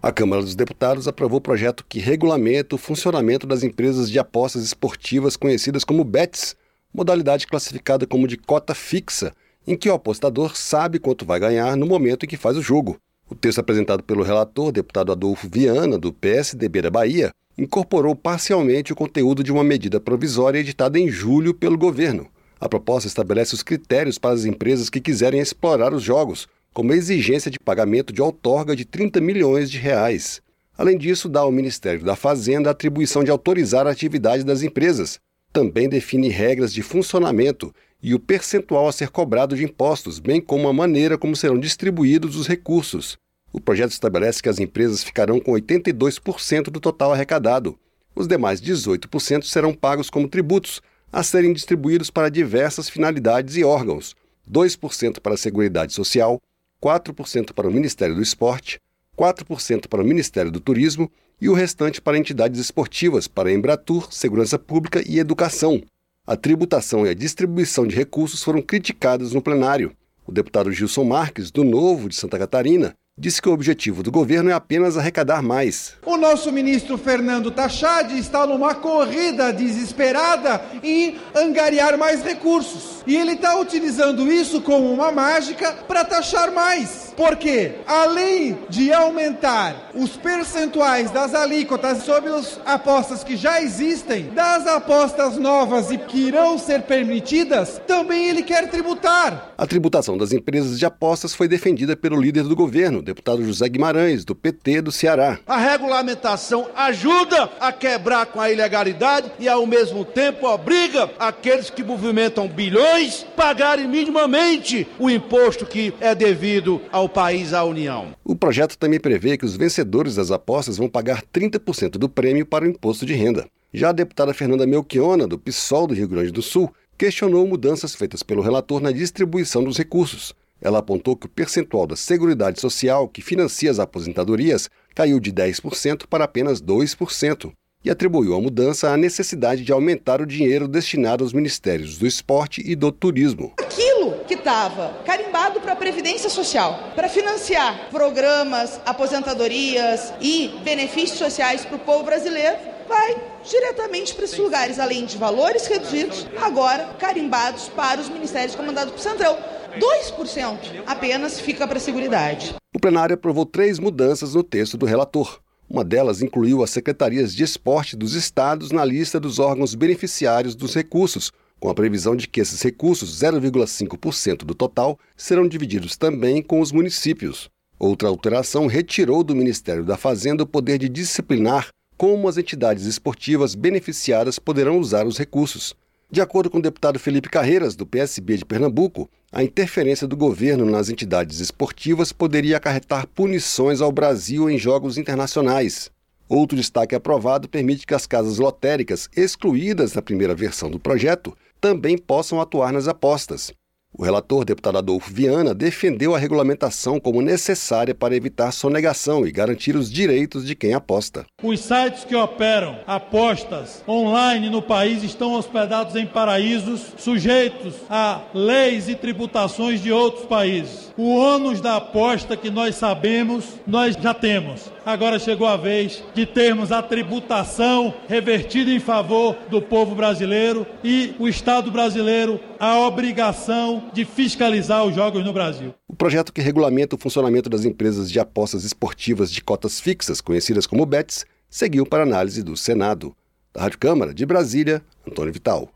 [0.02, 4.64] A Câmara dos Deputados aprovou o projeto que regulamenta o funcionamento das empresas de apostas
[4.64, 6.56] esportivas conhecidas como BETs,
[6.92, 9.34] modalidade classificada como de cota fixa,
[9.66, 12.96] em que o apostador sabe quanto vai ganhar no momento em que faz o jogo.
[13.28, 18.96] O texto apresentado pelo relator, deputado Adolfo Viana, do PSDB da Bahia, incorporou parcialmente o
[18.96, 22.26] conteúdo de uma medida provisória editada em julho pelo governo.
[22.58, 27.50] A proposta estabelece os critérios para as empresas que quiserem explorar os jogos, como exigência
[27.50, 30.40] de pagamento de outorga de 30 milhões de reais.
[30.76, 35.18] Além disso, dá ao Ministério da Fazenda a atribuição de autorizar a atividade das empresas.
[35.52, 40.68] Também define regras de funcionamento e o percentual a ser cobrado de impostos, bem como
[40.68, 43.18] a maneira como serão distribuídos os recursos.
[43.52, 47.76] O projeto estabelece que as empresas ficarão com 82% do total arrecadado.
[48.14, 50.80] Os demais 18% serão pagos como tributos,
[51.12, 54.14] a serem distribuídos para diversas finalidades e órgãos:
[54.50, 56.40] 2% para a Seguridade Social,
[56.82, 58.80] 4% para o Ministério do Esporte,
[59.16, 61.10] 4% para o Ministério do Turismo
[61.40, 65.82] e o restante para entidades esportivas, para Embratur, Segurança Pública e Educação.
[66.26, 69.92] A tributação e a distribuição de recursos foram criticadas no plenário.
[70.26, 74.48] O deputado Gilson Marques, do Novo de Santa Catarina, disse que o objetivo do governo
[74.48, 75.92] é apenas arrecadar mais.
[76.06, 83.02] O nosso ministro Fernando Tachad está numa corrida desesperada em angariar mais recursos.
[83.06, 87.12] E ele está utilizando isso como uma mágica para taxar mais.
[87.16, 94.66] Porque, além de aumentar os percentuais das alíquotas sobre as apostas que já existem, das
[94.66, 99.52] apostas novas e que irão ser permitidas, também ele quer tributar.
[99.58, 104.24] A tributação das empresas de apostas foi defendida pelo líder do governo, deputado José Guimarães,
[104.24, 105.38] do PT do Ceará.
[105.46, 111.82] A regulamentação ajuda a quebrar com a ilegalidade e, ao mesmo tempo, obriga aqueles que
[111.82, 118.14] movimentam bilhões pagarem minimamente o imposto que é devido ao país, à União.
[118.24, 122.64] O projeto também prevê que os vencedores das apostas vão pagar 30% do prêmio para
[122.64, 123.46] o imposto de renda.
[123.74, 128.22] Já a deputada Fernanda Melchiona, do PSOL do Rio Grande do Sul, questionou mudanças feitas
[128.22, 130.34] pelo relator na distribuição dos recursos.
[130.60, 136.06] Ela apontou que o percentual da Seguridade Social que financia as aposentadorias caiu de 10%
[136.08, 137.52] para apenas 2%
[137.82, 142.62] e atribuiu a mudança à necessidade de aumentar o dinheiro destinado aos ministérios do esporte
[142.64, 143.54] e do turismo.
[143.58, 151.64] Aquilo que estava carimbado para a Previdência Social, para financiar programas, aposentadorias e benefícios sociais
[151.64, 153.16] para o povo brasileiro, vai
[153.48, 159.00] diretamente para esses lugares, além de valores reduzidos, agora carimbados para os ministérios comandados por
[159.00, 159.38] Centrão.
[159.78, 162.54] 2% apenas fica para a Seguridade.
[162.74, 165.40] O plenário aprovou três mudanças no texto do relator.
[165.68, 170.74] Uma delas incluiu as secretarias de esporte dos estados na lista dos órgãos beneficiários dos
[170.74, 176.60] recursos, com a previsão de que esses recursos, 0,5% do total, serão divididos também com
[176.60, 177.48] os municípios.
[177.78, 183.54] Outra alteração retirou do Ministério da Fazenda o poder de disciplinar como as entidades esportivas
[183.54, 185.74] beneficiadas poderão usar os recursos.
[186.12, 190.64] De acordo com o deputado Felipe Carreiras, do PSB de Pernambuco, a interferência do governo
[190.64, 195.88] nas entidades esportivas poderia acarretar punições ao Brasil em jogos internacionais.
[196.28, 201.96] Outro destaque aprovado permite que as casas lotéricas, excluídas na primeira versão do projeto, também
[201.96, 203.52] possam atuar nas apostas.
[203.92, 209.74] O relator, deputado Adolfo Viana, defendeu a regulamentação como necessária para evitar sonegação e garantir
[209.74, 211.26] os direitos de quem aposta.
[211.42, 218.88] Os sites que operam apostas online no país estão hospedados em paraísos sujeitos a leis
[218.88, 220.92] e tributações de outros países.
[220.96, 224.70] O ônus da aposta que nós sabemos, nós já temos.
[224.86, 231.12] Agora chegou a vez de termos a tributação revertida em favor do povo brasileiro e
[231.18, 235.74] o Estado brasileiro a obrigação de fiscalizar os jogos no Brasil.
[235.88, 240.66] O projeto que regulamenta o funcionamento das empresas de apostas esportivas de cotas fixas, conhecidas
[240.66, 243.14] como BETs, seguiu para análise do Senado.
[243.52, 245.68] Da Rádio Câmara de Brasília, Antônio Vital.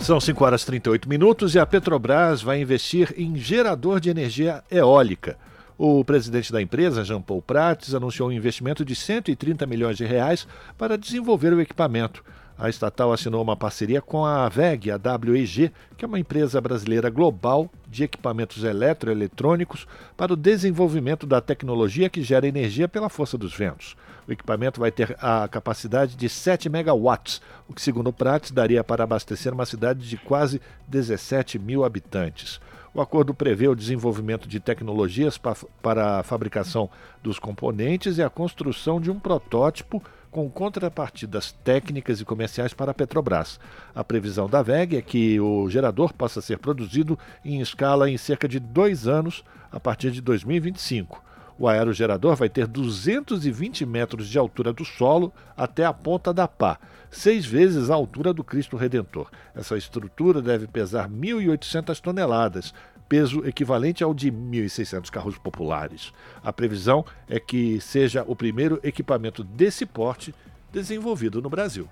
[0.00, 4.62] São 5 horas e 38 minutos e a Petrobras vai investir em gerador de energia
[4.70, 5.36] eólica.
[5.76, 10.46] O presidente da empresa, Jean Paul Prates, anunciou um investimento de 130 milhões de reais
[10.76, 12.24] para desenvolver o equipamento.
[12.58, 17.08] A estatal assinou uma parceria com a VEG, a WEG, que é uma empresa brasileira
[17.08, 19.86] global de equipamentos eletroeletrônicos
[20.16, 23.96] para o desenvolvimento da tecnologia que gera energia pela força dos ventos.
[24.26, 28.82] O equipamento vai ter a capacidade de 7 megawatts, o que, segundo o Prates, daria
[28.82, 32.60] para abastecer uma cidade de quase 17 mil habitantes.
[32.92, 36.90] O acordo prevê o desenvolvimento de tecnologias para a fabricação
[37.22, 42.94] dos componentes e a construção de um protótipo com contrapartidas técnicas e comerciais para a
[42.94, 43.58] Petrobras.
[43.94, 48.48] A previsão da VEG é que o gerador possa ser produzido em escala em cerca
[48.48, 51.22] de dois anos, a partir de 2025.
[51.58, 56.78] O aerogerador vai ter 220 metros de altura do solo até a ponta da pá,
[57.10, 59.28] seis vezes a altura do Cristo Redentor.
[59.56, 62.72] Essa estrutura deve pesar 1.800 toneladas,
[63.08, 66.12] peso equivalente ao de 1.600 carros populares.
[66.42, 70.34] A previsão é que seja o primeiro equipamento desse porte
[70.72, 71.88] desenvolvido no Brasil.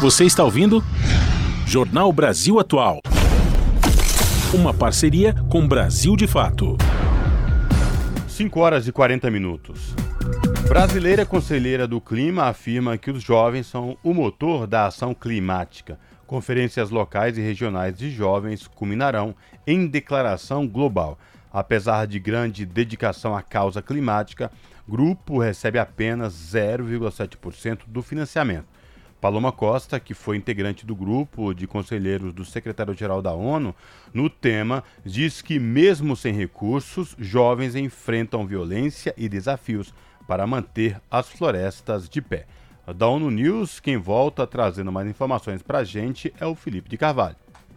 [0.00, 0.82] Você está ouvindo?
[1.66, 3.00] Jornal Brasil Atual.
[4.54, 6.76] Uma parceria com Brasil de Fato.
[8.26, 9.94] 5 horas e 40 minutos.
[10.66, 15.98] Brasileira Conselheira do Clima afirma que os jovens são o motor da ação climática.
[16.30, 19.34] Conferências locais e regionais de jovens culminarão
[19.66, 21.18] em declaração global.
[21.52, 24.48] Apesar de grande dedicação à causa climática,
[24.88, 28.66] grupo recebe apenas 0,7% do financiamento.
[29.20, 33.74] Paloma Costa, que foi integrante do grupo de conselheiros do secretário-geral da ONU,
[34.14, 39.92] no tema, diz que, mesmo sem recursos, jovens enfrentam violência e desafios
[40.28, 42.46] para manter as florestas de pé.
[42.94, 46.96] Da ONU News, quem volta trazendo mais informações para a gente é o Felipe de
[46.96, 47.36] Carvalho.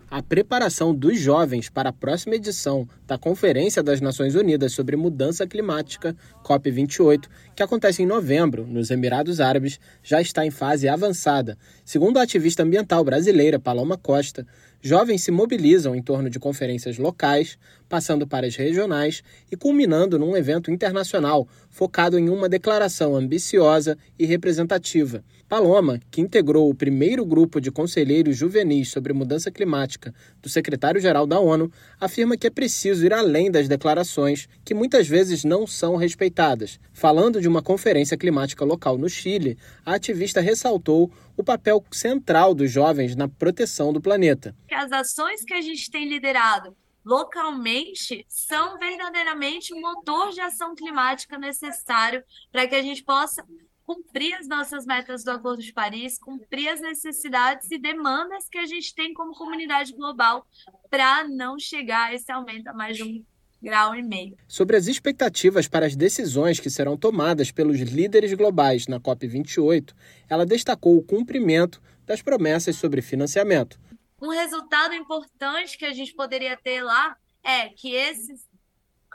[0.09, 5.47] A preparação dos jovens para a próxima edição da Conferência das Nações Unidas sobre Mudança
[5.47, 11.57] Climática, COP28, que acontece em novembro, nos Emirados Árabes, já está em fase avançada.
[11.84, 14.45] Segundo a ativista ambiental brasileira Paloma Costa,
[14.82, 17.57] jovens se mobilizam em torno de conferências locais,
[17.88, 24.25] passando para as regionais e culminando num evento internacional focado em uma declaração ambiciosa e
[24.25, 25.23] representativa.
[25.49, 31.39] Paloma, que integrou o primeiro grupo de conselheiros juvenis sobre mudança climática do secretário-geral da
[31.39, 36.79] ONU, afirma que é preciso ir além das declarações, que muitas vezes não são respeitadas.
[36.91, 42.71] Falando de uma conferência climática local no Chile, a ativista ressaltou o papel central dos
[42.71, 44.55] jovens na proteção do planeta.
[44.71, 46.75] As ações que a gente tem liderado
[47.05, 53.45] localmente são verdadeiramente o motor de ação climática necessário para que a gente possa
[53.85, 58.65] cumprir as nossas metas do Acordo de Paris, cumprir as necessidades e demandas que a
[58.65, 60.47] gente tem como comunidade global
[60.89, 63.23] para não chegar a esse aumento a mais de um
[63.61, 64.35] grau e meio.
[64.47, 69.93] Sobre as expectativas para as decisões que serão tomadas pelos líderes globais na COP28,
[70.29, 73.79] ela destacou o cumprimento das promessas sobre financiamento.
[74.24, 77.13] Um resultado importante que a gente poderia ter lá
[77.43, 78.47] é que esses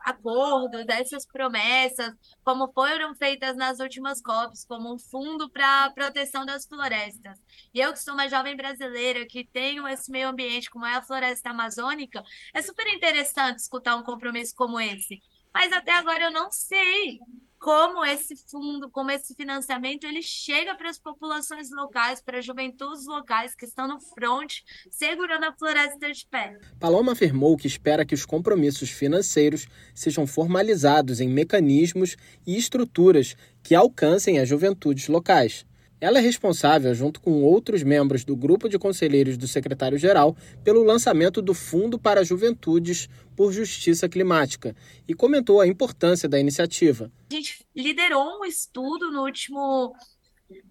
[0.05, 6.45] acordos, essas promessas, como foram feitas nas últimas COPs, como um fundo para a proteção
[6.45, 7.41] das florestas.
[7.73, 11.03] E eu, que sou uma jovem brasileira, que tenho esse meio ambiente, como é a
[11.03, 15.23] floresta amazônica, é super interessante escutar um compromisso como esse.
[15.55, 17.19] Mas até agora eu não sei
[17.59, 23.07] como esse fundo, como esse financiamento, ele chega para as populações locais, para as juventudes
[23.07, 26.57] locais que estão no front, segurando a floresta de pé.
[26.79, 33.75] Paloma afirmou que espera que os compromissos financeiros sejam formalizados em mecanismos e estruturas que
[33.75, 35.68] alcancem as juventudes locais.
[36.01, 41.43] Ela é responsável, junto com outros membros do grupo de conselheiros do secretário-geral, pelo lançamento
[41.43, 44.77] do Fundo para Juventudes por Justiça Climática
[45.09, 47.11] e comentou a importância da iniciativa.
[47.31, 49.93] A gente liderou um estudo no último.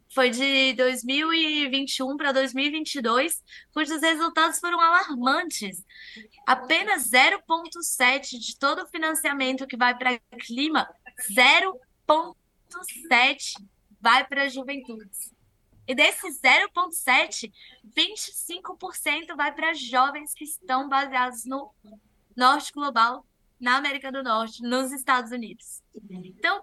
[0.10, 5.84] Foi de 2021 para 2022, cujos resultados foram alarmantes.
[6.48, 10.88] Apenas 0,7% de todo o financiamento que vai para clima,
[11.38, 13.68] 0,7%
[14.00, 15.34] vai para as juventudes.
[15.88, 17.52] E desse 0,7%,
[17.86, 21.74] 25% vai para jovens que estão baseados no
[22.36, 23.26] norte global,
[23.60, 25.82] na América do Norte, nos Estados Unidos.
[26.10, 26.62] Então,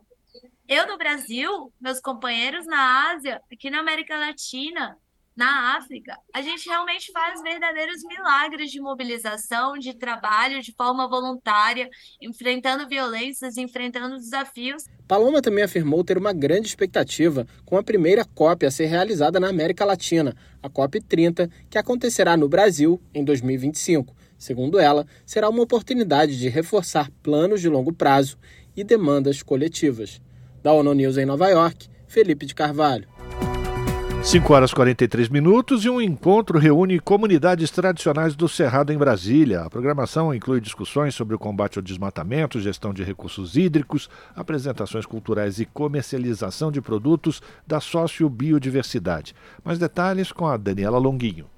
[0.68, 4.98] eu no Brasil, meus companheiros na Ásia, aqui na América Latina,
[5.36, 11.90] na África, a gente realmente faz verdadeiros milagres de mobilização, de trabalho, de forma voluntária,
[12.22, 14.84] enfrentando violências, enfrentando desafios.
[15.08, 19.48] Paloma também afirmou ter uma grande expectativa com a primeira COP a ser realizada na
[19.48, 24.14] América Latina, a COP 30, que acontecerá no Brasil em 2025.
[24.38, 28.38] Segundo ela, será uma oportunidade de reforçar planos de longo prazo
[28.76, 30.20] e demandas coletivas.
[30.62, 33.13] Da ONU News em Nova York, Felipe de Carvalho.
[34.24, 39.60] 5 horas 43 minutos e um encontro reúne comunidades tradicionais do Cerrado em Brasília.
[39.60, 45.60] A programação inclui discussões sobre o combate ao desmatamento, gestão de recursos hídricos, apresentações culturais
[45.60, 49.34] e comercialização de produtos da sociobiodiversidade.
[49.62, 51.53] Mais detalhes com a Daniela Longuinho.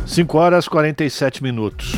[0.06, 1.94] 5 horas 47 minutos.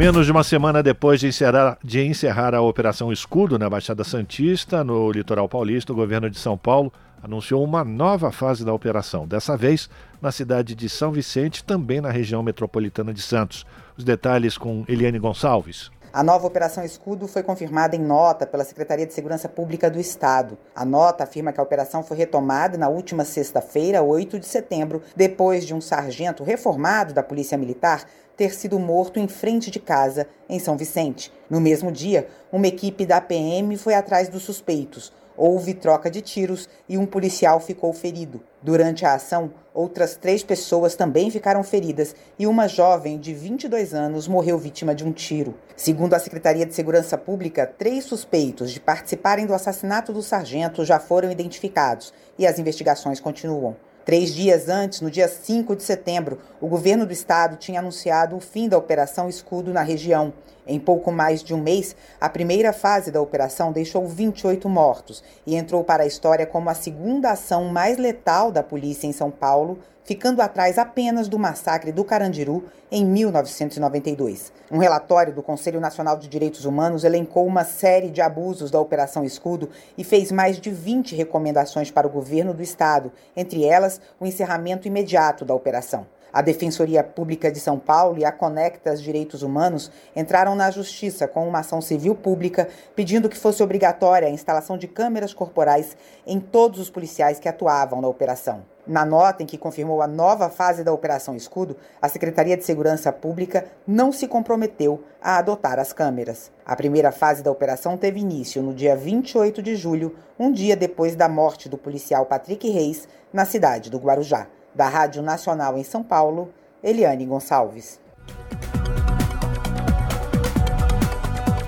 [0.00, 4.82] Menos de uma semana depois de encerrar, de encerrar a Operação Escudo na Baixada Santista,
[4.82, 6.90] no litoral paulista, o governo de São Paulo
[7.22, 12.10] anunciou uma nova fase da operação, dessa vez na cidade de São Vicente, também na
[12.10, 13.66] região metropolitana de Santos.
[13.94, 15.90] Os detalhes com Eliane Gonçalves.
[16.12, 20.58] A nova Operação Escudo foi confirmada em nota pela Secretaria de Segurança Pública do Estado.
[20.74, 25.64] A nota afirma que a operação foi retomada na última sexta-feira, 8 de setembro, depois
[25.64, 28.04] de um sargento reformado da Polícia Militar
[28.40, 31.30] ter sido morto em frente de casa, em São Vicente.
[31.50, 35.12] No mesmo dia, uma equipe da PM foi atrás dos suspeitos.
[35.36, 38.40] Houve troca de tiros e um policial ficou ferido.
[38.62, 44.26] Durante a ação, outras três pessoas também ficaram feridas e uma jovem de 22 anos
[44.26, 45.54] morreu vítima de um tiro.
[45.76, 50.98] Segundo a Secretaria de Segurança Pública, três suspeitos de participarem do assassinato do sargento já
[50.98, 53.76] foram identificados e as investigações continuam.
[54.04, 58.40] Três dias antes, no dia 5 de setembro, o governo do estado tinha anunciado o
[58.40, 60.32] fim da Operação Escudo na região.
[60.66, 65.56] Em pouco mais de um mês, a primeira fase da operação deixou 28 mortos e
[65.56, 69.78] entrou para a história como a segunda ação mais letal da polícia em São Paulo
[70.10, 74.52] ficando atrás apenas do massacre do Carandiru em 1992.
[74.68, 79.24] Um relatório do Conselho Nacional de Direitos Humanos elencou uma série de abusos da Operação
[79.24, 84.26] Escudo e fez mais de 20 recomendações para o governo do estado, entre elas o
[84.26, 86.04] encerramento imediato da operação.
[86.32, 91.48] A Defensoria Pública de São Paulo e a Conectas Direitos Humanos entraram na justiça com
[91.48, 96.78] uma ação civil pública pedindo que fosse obrigatória a instalação de câmeras corporais em todos
[96.78, 98.62] os policiais que atuavam na operação.
[98.86, 103.12] Na nota em que confirmou a nova fase da Operação Escudo, a Secretaria de Segurança
[103.12, 106.50] Pública não se comprometeu a adotar as câmeras.
[106.64, 111.14] A primeira fase da operação teve início no dia 28 de julho, um dia depois
[111.14, 114.48] da morte do policial Patrick Reis, na cidade do Guarujá.
[114.74, 116.52] Da Rádio Nacional em São Paulo,
[116.82, 118.00] Eliane Gonçalves.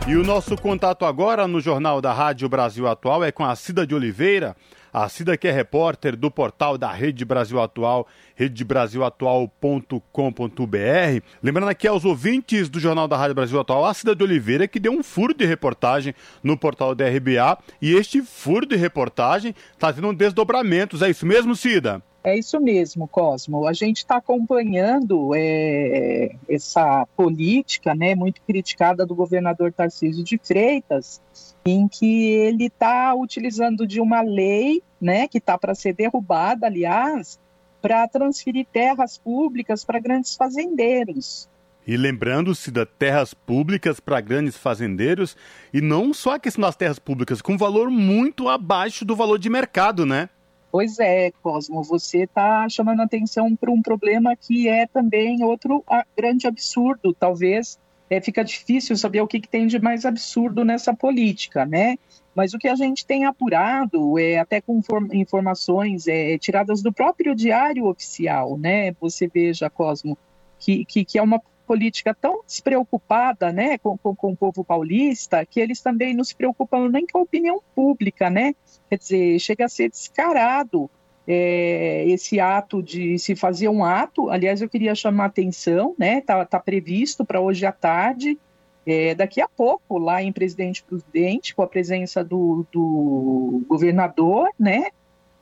[0.06, 3.86] E o nosso contato agora no Jornal da Rádio Brasil Atual é com a Cida
[3.86, 4.56] de Oliveira.
[4.92, 11.24] A Cida que é repórter do portal da Rede Brasil Atual, redebrasilatual.com.br.
[11.42, 14.80] Lembrando aqui aos ouvintes do Jornal da Rádio Brasil Atual, a Cida de Oliveira que
[14.80, 19.92] deu um furo de reportagem no portal da RBA e este furo de reportagem está
[19.92, 21.00] tendo desdobramentos.
[21.00, 22.02] É isso mesmo, Cida?
[22.24, 23.66] É isso mesmo, Cosmo.
[23.66, 31.20] A gente está acompanhando é, essa política né, muito criticada do governador Tarcísio de Freitas,
[31.64, 37.40] em que ele está utilizando de uma lei né, que está para ser derrubada, aliás,
[37.80, 41.48] para transferir terras públicas para grandes fazendeiros.
[41.84, 45.36] E lembrando-se das terras públicas para grandes fazendeiros,
[45.74, 49.50] e não só a questão das terras públicas, com valor muito abaixo do valor de
[49.50, 50.28] mercado, né?
[50.72, 55.84] Pois é, Cosmo, você está chamando atenção para um problema que é também outro
[56.16, 57.12] grande absurdo.
[57.12, 61.98] Talvez é, fica difícil saber o que, que tem de mais absurdo nessa política, né?
[62.34, 64.80] Mas o que a gente tem apurado, é, até com
[65.12, 68.92] informações é, tiradas do próprio diário oficial, né?
[68.98, 70.16] Você veja, Cosmo,
[70.58, 75.44] que, que, que é uma política tão despreocupada né, com, com, com, o povo paulista
[75.46, 78.54] que eles também não se preocupam nem com a opinião pública, né?
[78.88, 80.90] Quer dizer, chega a ser descarado
[81.26, 84.28] é, esse ato de se fazer um ato.
[84.28, 86.18] Aliás, eu queria chamar a atenção, né?
[86.18, 88.38] Está tá previsto para hoje à tarde,
[88.84, 94.88] é, daqui a pouco, lá em Presidente Prudente, com a presença do, do governador, né?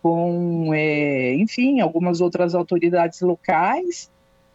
[0.03, 4.11] Com, é, enfim, algumas outras autoridades locais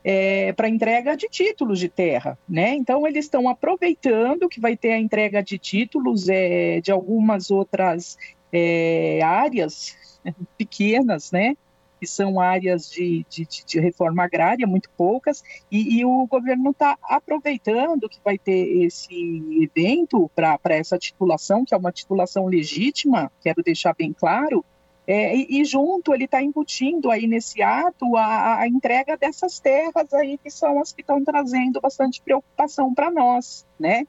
[0.08, 2.76] é, para entrega de títulos de terra, né?
[2.76, 8.16] Então eles estão aproveitando que vai ter a entrega de títulos é, de algumas outras
[8.54, 9.98] é, áreas
[10.56, 11.58] pequenas, né?
[12.00, 17.00] Que são áreas de, de, de reforma agrária, muito poucas, e, e o governo está
[17.02, 23.64] aproveitando que vai ter esse evento para essa titulação, que é uma titulação legítima, quero
[23.64, 24.64] deixar bem claro,
[25.08, 30.12] é, e, e, junto ele está embutindo aí nesse ato a, a, entrega dessas terras
[30.14, 34.06] aí que são as que estão trazendo bastante preocupação para nós, né?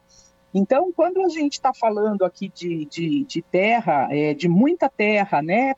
[0.54, 5.42] Então, quando a gente está falando aqui de, de, de terra, é, de muita terra,
[5.42, 5.74] né,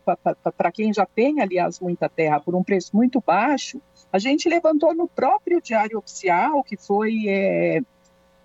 [0.57, 4.95] para quem já tem, aliás, muita terra por um preço muito baixo, a gente levantou
[4.95, 7.81] no próprio Diário Oficial, que foi é,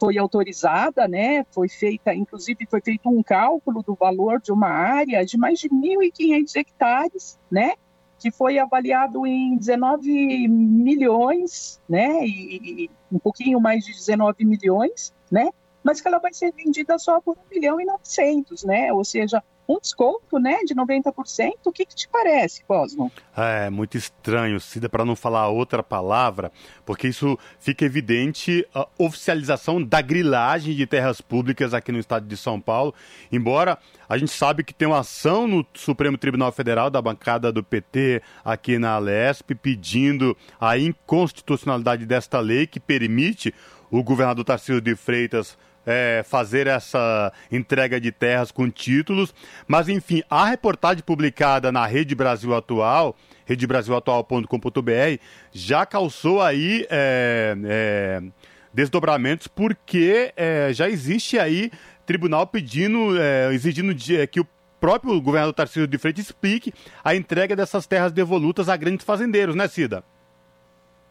[0.03, 1.45] foi autorizada, né?
[1.51, 5.69] Foi feita, inclusive, foi feito um cálculo do valor de uma área de mais de
[5.69, 7.71] 1.500 hectares, né?
[8.19, 12.19] Que foi avaliado em 19 milhões, né?
[12.25, 15.49] E, e um pouquinho mais de 19 milhões, né?
[15.81, 18.91] Mas que ela vai ser vendida só por 1 milhão e 900, né?
[18.91, 21.53] Ou seja, um desconto né, de 90%.
[21.65, 23.11] O que, que te parece, Cosmo?
[23.35, 26.51] É muito estranho, Cida, para não falar outra palavra,
[26.85, 32.37] porque isso fica evidente a oficialização da grilagem de terras públicas aqui no estado de
[32.37, 32.93] São Paulo.
[33.31, 37.63] Embora a gente sabe que tem uma ação no Supremo Tribunal Federal da bancada do
[37.63, 43.53] PT aqui na Alesp pedindo a inconstitucionalidade desta lei que permite
[43.89, 49.33] o governador Tarcísio de Freitas é, fazer essa entrega de terras com títulos.
[49.67, 53.15] Mas, enfim, a reportagem publicada na Rede Brasil Atual,
[53.45, 55.19] redebrasilatual.com.br,
[55.51, 58.21] já calçou aí é, é,
[58.73, 61.71] desdobramentos, porque é, já existe aí
[62.05, 64.47] tribunal pedindo, é, exigindo é, que o
[64.79, 66.73] próprio governador Tarcísio de Freitas explique
[67.03, 70.03] a entrega dessas terras devolutas a grandes fazendeiros, né, Cida?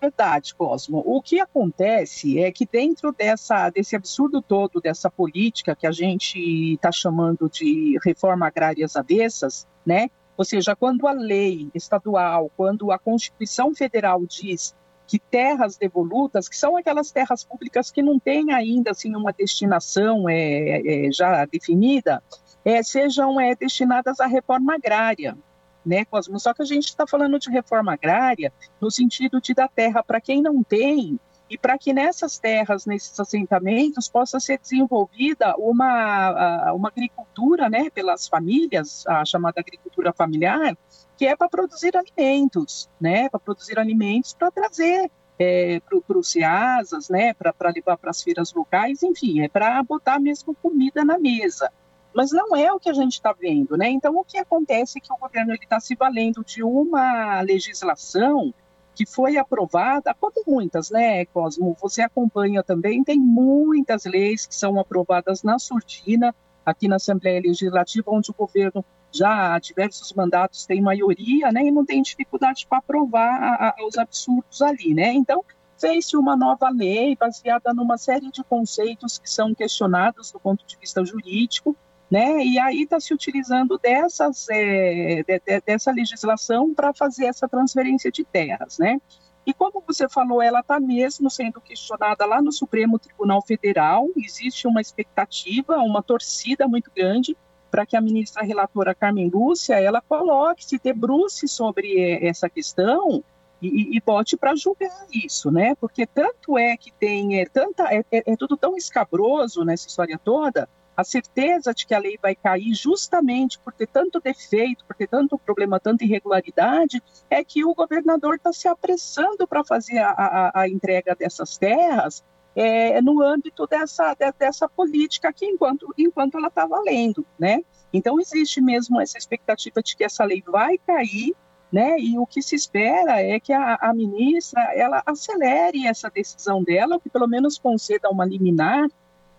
[0.02, 1.00] Verdade, Cosmo.
[1.06, 6.38] O que acontece é que dentro dessa, desse absurdo todo, dessa política que a gente
[6.74, 10.10] está chamando de reforma agrária às avessas, né?
[10.36, 14.74] Ou seja, quando a lei estadual, quando a Constituição Federal diz
[15.06, 20.28] que terras devolutas, que são aquelas terras públicas que não têm ainda assim uma destinação
[20.28, 22.20] é, é já definida,
[22.64, 25.36] é, sejam é, destinadas à reforma agrária
[25.84, 26.38] né, Cosmo?
[26.38, 30.20] Só que a gente está falando de reforma agrária no sentido de dar terra para
[30.20, 31.18] quem não tem
[31.52, 38.26] e para que nessas terras, nesses assentamentos, possa ser desenvolvida uma, uma agricultura né, pelas
[38.26, 40.74] famílias, a chamada agricultura familiar,
[41.18, 47.08] que é para produzir alimentos, né, para produzir alimentos para trazer é, para os CEASAS,
[47.08, 51.70] né, para levar para as feiras locais, enfim, é para botar mesmo comida na mesa.
[52.14, 53.88] Mas não é o que a gente está vendo, né?
[53.88, 58.52] Então, o que acontece é que o governo está se valendo de uma legislação
[58.94, 61.76] que foi aprovada, como muitas, né, Cosmo?
[61.80, 66.34] Você acompanha também, tem muitas leis que são aprovadas na surdina,
[66.64, 71.70] aqui na Assembleia Legislativa, onde o governo já há diversos mandatos tem maioria, né, e
[71.70, 75.12] não tem dificuldade para aprovar a, a, os absurdos ali, né?
[75.12, 75.44] Então,
[75.78, 80.76] fez-se uma nova lei baseada numa série de conceitos que são questionados do ponto de
[80.78, 81.76] vista jurídico,
[82.12, 82.44] né?
[82.44, 88.12] E aí está se utilizando dessas, é, de, de, dessa legislação para fazer essa transferência
[88.12, 89.00] de terras, né?
[89.46, 94.06] E como você falou, ela está mesmo sendo questionada lá no Supremo Tribunal Federal.
[94.14, 97.34] Existe uma expectativa, uma torcida muito grande
[97.70, 103.24] para que a ministra relatora Carmen Lúcia ela coloque, se debruce sobre é, essa questão
[103.62, 105.74] e, e bote para julgar isso, né?
[105.76, 110.20] Porque tanto é que tem é, tanta é, é, é tudo tão escabroso nessa história
[110.22, 114.94] toda a certeza de que a lei vai cair justamente por ter tanto defeito, por
[114.94, 120.10] ter tanto problema, tanta irregularidade, é que o governador está se apressando para fazer a,
[120.10, 122.22] a, a, entrega dessas terras
[122.54, 127.62] é, no âmbito dessa, de, dessa política aqui enquanto, enquanto ela está valendo, né?
[127.92, 131.34] Então existe mesmo essa expectativa de que essa lei vai cair,
[131.72, 131.98] né?
[131.98, 136.96] E o que se espera é que a, a ministra ela acelere essa decisão dela,
[136.96, 138.86] ou que pelo menos conceda uma liminar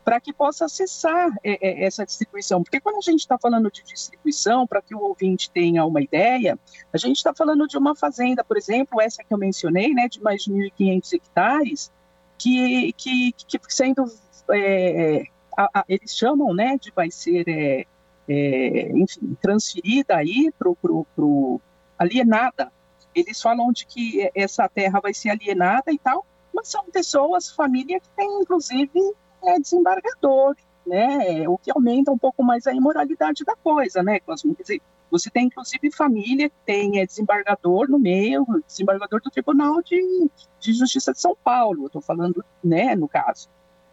[0.03, 2.61] para que possa acessar é, é, essa distribuição.
[2.61, 6.59] Porque quando a gente está falando de distribuição, para que o ouvinte tenha uma ideia,
[6.91, 10.21] a gente está falando de uma fazenda, por exemplo, essa que eu mencionei, né, de
[10.21, 11.91] mais de 1.500 hectares,
[12.37, 14.05] que, que, que sendo,
[14.51, 15.23] é,
[15.55, 17.85] a, a, eles chamam, né, de vai ser, é,
[18.27, 21.61] é, enfim, transferida aí para o
[21.97, 22.71] alienada.
[23.15, 27.99] Eles falam de que essa terra vai ser alienada e tal, mas são pessoas, família
[27.99, 29.13] que tem, inclusive,
[29.45, 31.47] é desembargador, né?
[31.47, 34.55] O que aumenta um pouco mais a imoralidade da coisa, né, Cosmo?
[34.55, 39.81] Quer dizer, você tem inclusive família que tem é, desembargador no meio, desembargador do Tribunal
[39.81, 40.29] de,
[40.59, 43.47] de Justiça de São Paulo, estou falando, né, no caso.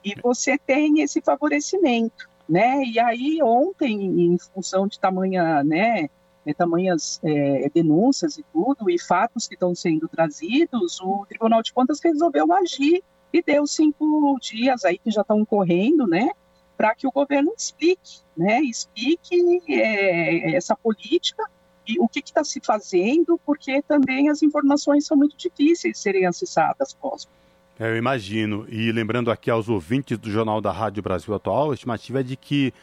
[0.05, 2.83] E você tem esse favorecimento, né?
[2.85, 6.09] E aí ontem, em função de tamanha, né,
[6.47, 11.73] é, tamanhas é, denúncias e tudo, e fatos que estão sendo trazidos, o Tribunal de
[11.73, 16.31] Contas resolveu agir e deu cinco dias aí que já estão correndo, né,
[16.77, 21.45] para que o governo explique, né, explique é, essa política
[21.87, 26.27] e o que está se fazendo, porque também as informações são muito difíceis de serem
[26.27, 27.31] acessadas, Cosmo.
[27.79, 28.67] É, eu imagino.
[28.69, 32.37] E lembrando aqui aos ouvintes do Jornal da Rádio Brasil Atual, a estimativa é de
[32.37, 32.75] que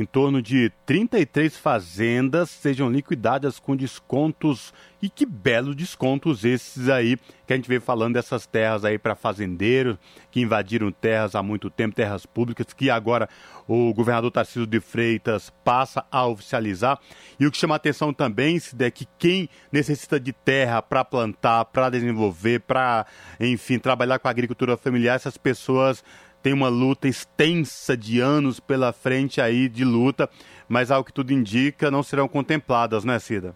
[0.00, 4.72] em torno de 33 fazendas sejam liquidadas com descontos.
[5.02, 9.14] E que belos descontos esses aí que a gente veio falando dessas terras aí para
[9.14, 9.98] fazendeiros
[10.30, 13.28] que invadiram terras há muito tempo, terras públicas, que agora
[13.66, 16.98] o governador Tarcísio de Freitas passa a oficializar.
[17.38, 21.90] E o que chama atenção também é que quem necessita de terra para plantar, para
[21.90, 23.06] desenvolver, para,
[23.38, 26.04] enfim, trabalhar com a agricultura familiar, essas pessoas
[26.42, 30.28] tem uma luta extensa de anos pela frente aí de luta,
[30.68, 33.54] mas ao que tudo indica, não serão contempladas, né, Cida?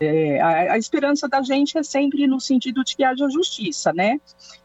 [0.00, 4.20] É, a, a, esperança da gente é sempre no sentido de que haja justiça, né?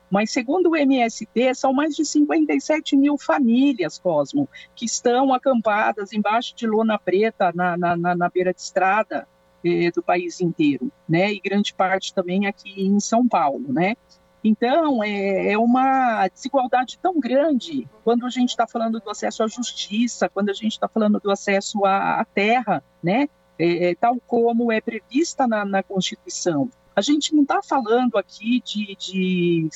[0.10, 6.56] Mas segundo o MST, são mais de 57 mil famílias, Cosmo, que estão acampadas embaixo
[6.56, 9.28] de lona preta na, na, na, na beira de estrada
[9.64, 11.32] eh, do país inteiro, né?
[11.32, 13.96] E grande parte também aqui em São Paulo, né?
[14.44, 19.48] Então, é, é, uma desigualdade tão grande quando a gente está falando do acesso à
[19.48, 23.28] justiça, quando a gente está falando do acesso à, à terra, né?
[23.58, 26.70] É, é, tal como é prevista na, na Constituição.
[26.96, 29.70] A gente não está falando aqui de, de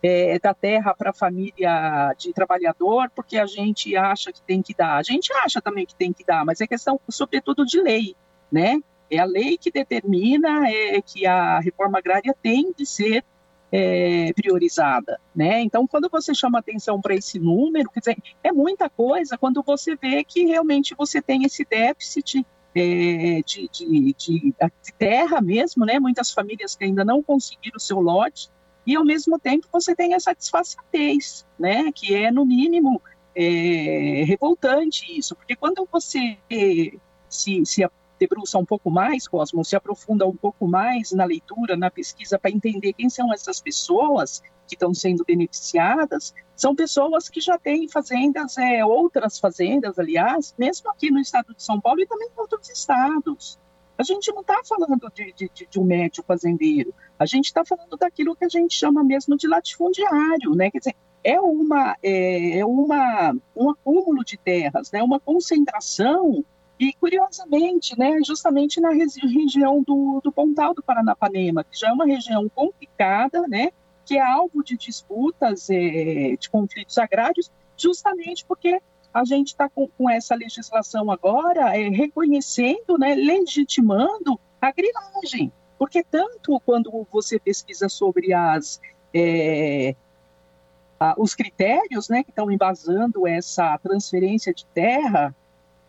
[0.00, 4.72] é, da terra para a família de trabalhador, porque a gente acha que tem que
[4.72, 4.96] dar.
[4.96, 8.14] A gente acha também que tem que dar, mas é questão, sobretudo, de lei,
[8.50, 8.78] né?
[9.10, 13.24] É a lei que determina é, que a reforma agrária tem de ser
[13.70, 15.60] é, priorizada, né?
[15.62, 19.96] Então, quando você chama atenção para esse número, quer dizer, é muita coisa quando você
[19.96, 25.98] vê que realmente você tem esse déficit é, de, de, de, de, terra mesmo, né?
[25.98, 28.50] Muitas famílias que ainda não conseguiram o seu lote
[28.86, 31.90] e ao mesmo tempo você tem essa desfaçatez, né?
[31.92, 33.00] Que é no mínimo
[33.34, 36.38] é, revoltante isso, porque quando você
[37.28, 37.84] se, se
[38.18, 42.50] debruça um pouco mais, Cosmo, se aprofunda um pouco mais na leitura, na pesquisa, para
[42.50, 48.58] entender quem são essas pessoas que estão sendo beneficiadas, são pessoas que já têm fazendas,
[48.58, 52.68] é, outras fazendas, aliás, mesmo aqui no estado de São Paulo e também em outros
[52.68, 53.58] estados.
[53.98, 57.96] A gente não está falando de, de, de, um médio fazendeiro, a gente está falando
[57.96, 60.70] daquilo que a gente chama mesmo de latifundiário, né?
[60.70, 65.02] Quer dizer, é uma é, é uma um acúmulo de terras, né?
[65.02, 66.44] Uma concentração
[66.78, 68.18] e curiosamente, né?
[68.24, 73.70] Justamente na região do, do Pontal do Paranapanema, que já é uma região complicada, né?
[74.04, 78.80] Que é alvo de disputas, é, de conflitos agrários, justamente porque
[79.12, 85.50] a gente está com, com, essa legislação agora é, reconhecendo, né, legitimando a grilagem.
[85.78, 88.78] Porque tanto quando você pesquisa sobre as,
[89.14, 89.94] é,
[91.00, 95.34] a, os critérios né, que estão embasando essa transferência de terra,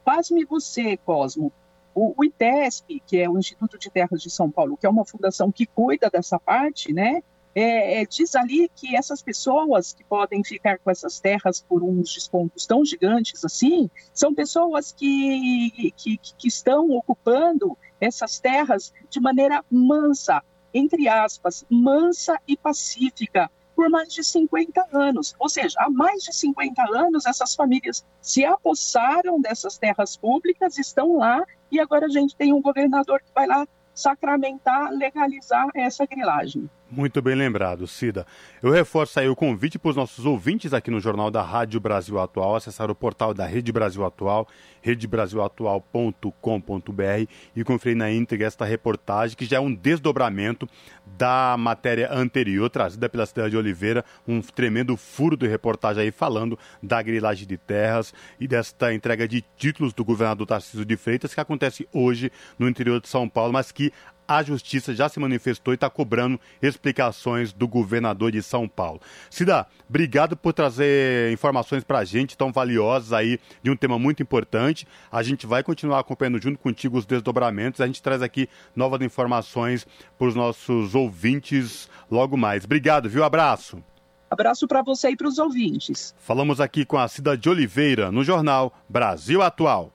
[0.07, 1.51] pasme você, Cosmo,
[1.93, 5.03] o, o ITESP, que é o Instituto de Terras de São Paulo, que é uma
[5.03, 7.21] fundação que cuida dessa parte, né,
[7.53, 12.13] é, é, diz ali que essas pessoas que podem ficar com essas terras por uns
[12.13, 19.61] descontos tão gigantes assim, são pessoas que, que, que estão ocupando essas terras de maneira
[19.69, 20.41] mansa,
[20.73, 25.35] entre aspas, mansa e pacífica, por mais de 50 anos.
[25.37, 31.17] Ou seja, há mais de 50 anos essas famílias se apossaram dessas terras públicas, estão
[31.17, 36.67] lá, e agora a gente tem um governador que vai lá sacramentar, legalizar essa grilagem.
[36.89, 38.25] Muito bem lembrado, Cida.
[38.63, 42.17] Eu reforço aí o convite para os nossos ouvintes aqui no Jornal da Rádio Brasil
[42.17, 44.47] Atual, acessar o portal da Rede Brasil Atual,
[44.81, 50.65] redebrasilatual.com.br e conferir na íntegra esta reportagem, que já é um desdobramento
[51.05, 56.57] da matéria anterior, trazida pela cidade de Oliveira, um tremendo furo de reportagem aí falando
[56.81, 61.41] da grilagem de terras e desta entrega de títulos do governador Tarcísio de Freitas, que
[61.41, 63.91] acontece hoje no interior de São Paulo, mas que
[64.27, 68.99] a justiça já se manifestou e está cobrando explicações do governador de São Paulo.
[69.29, 74.21] Cida, obrigado por trazer informações para a gente tão valiosas aí de um tema muito
[74.21, 74.87] importante.
[75.11, 77.81] A gente vai continuar acompanhando junto contigo os desdobramentos.
[77.81, 82.65] A gente traz aqui novas informações para os nossos ouvintes logo mais.
[82.65, 83.23] Obrigado, viu?
[83.23, 83.81] Abraço.
[84.29, 86.13] Abraço para você e para os ouvintes.
[86.19, 89.93] Falamos aqui com a Cida de Oliveira no jornal Brasil Atual.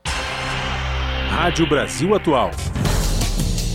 [1.29, 2.51] Rádio Brasil Atual.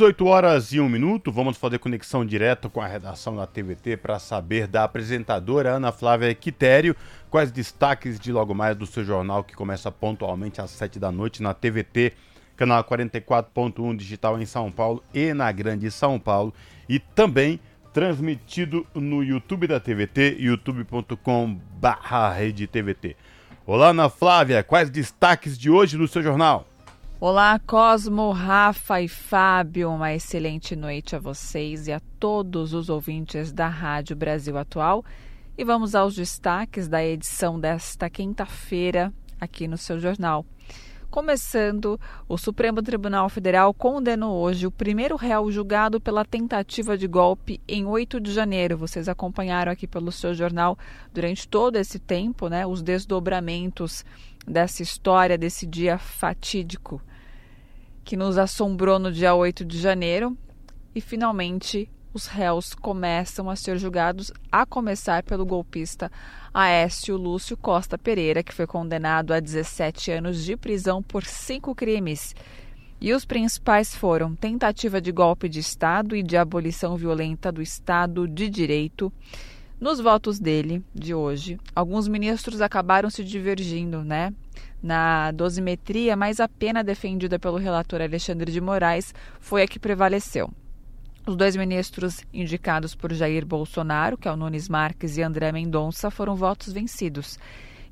[0.00, 4.18] 18 horas e 1 minuto, vamos fazer conexão direta com a redação da TVT para
[4.18, 6.96] saber da apresentadora Ana Flávia Quitério
[7.28, 11.42] quais destaques de logo mais do seu jornal que começa pontualmente às 7 da noite
[11.42, 12.14] na TVT,
[12.56, 16.54] canal 44.1 digital em São Paulo e na Grande São Paulo
[16.88, 17.60] e também
[17.92, 23.16] transmitido no YouTube da TVT, youtube.com/redetvt.
[23.66, 26.69] Olá, Ana Flávia, quais destaques de hoje no seu jornal?
[27.22, 29.90] Olá, Cosmo, Rafa e Fábio.
[29.90, 35.04] Uma excelente noite a vocês e a todos os ouvintes da Rádio Brasil Atual.
[35.58, 40.46] E vamos aos destaques da edição desta quinta-feira aqui no seu jornal.
[41.10, 47.60] Começando, o Supremo Tribunal Federal condenou hoje o primeiro réu julgado pela tentativa de golpe
[47.68, 48.78] em 8 de janeiro.
[48.78, 50.78] Vocês acompanharam aqui pelo seu jornal
[51.12, 54.06] durante todo esse tempo, né, os desdobramentos
[54.46, 57.02] dessa história, desse dia fatídico
[58.04, 60.36] que nos assombrou no dia 8 de janeiro
[60.94, 66.10] e finalmente os réus começam a ser julgados, a começar pelo golpista
[66.52, 72.34] Aécio Lúcio Costa Pereira, que foi condenado a 17 anos de prisão por cinco crimes.
[73.00, 78.26] E os principais foram tentativa de golpe de Estado e de abolição violenta do Estado
[78.26, 79.12] de Direito.
[79.80, 84.34] Nos votos dele, de hoje, alguns ministros acabaram se divergindo, né?
[84.82, 90.50] Na dosimetria, mas a pena defendida pelo relator Alexandre de Moraes foi a que prevaleceu.
[91.26, 96.10] Os dois ministros indicados por Jair Bolsonaro, que é o Nunes Marques e André Mendonça,
[96.10, 97.38] foram votos vencidos.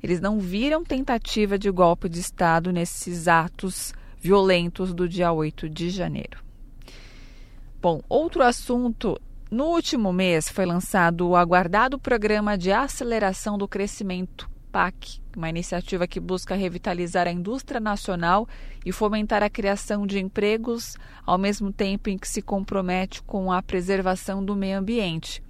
[0.01, 5.89] Eles não viram tentativa de golpe de Estado nesses atos violentos do dia 8 de
[5.89, 6.39] janeiro.
[7.81, 9.19] Bom, outro assunto.
[9.51, 16.07] No último mês foi lançado o aguardado Programa de Aceleração do Crescimento PAC, uma iniciativa
[16.07, 18.47] que busca revitalizar a indústria nacional
[18.85, 20.95] e fomentar a criação de empregos,
[21.25, 25.43] ao mesmo tempo em que se compromete com a preservação do meio ambiente.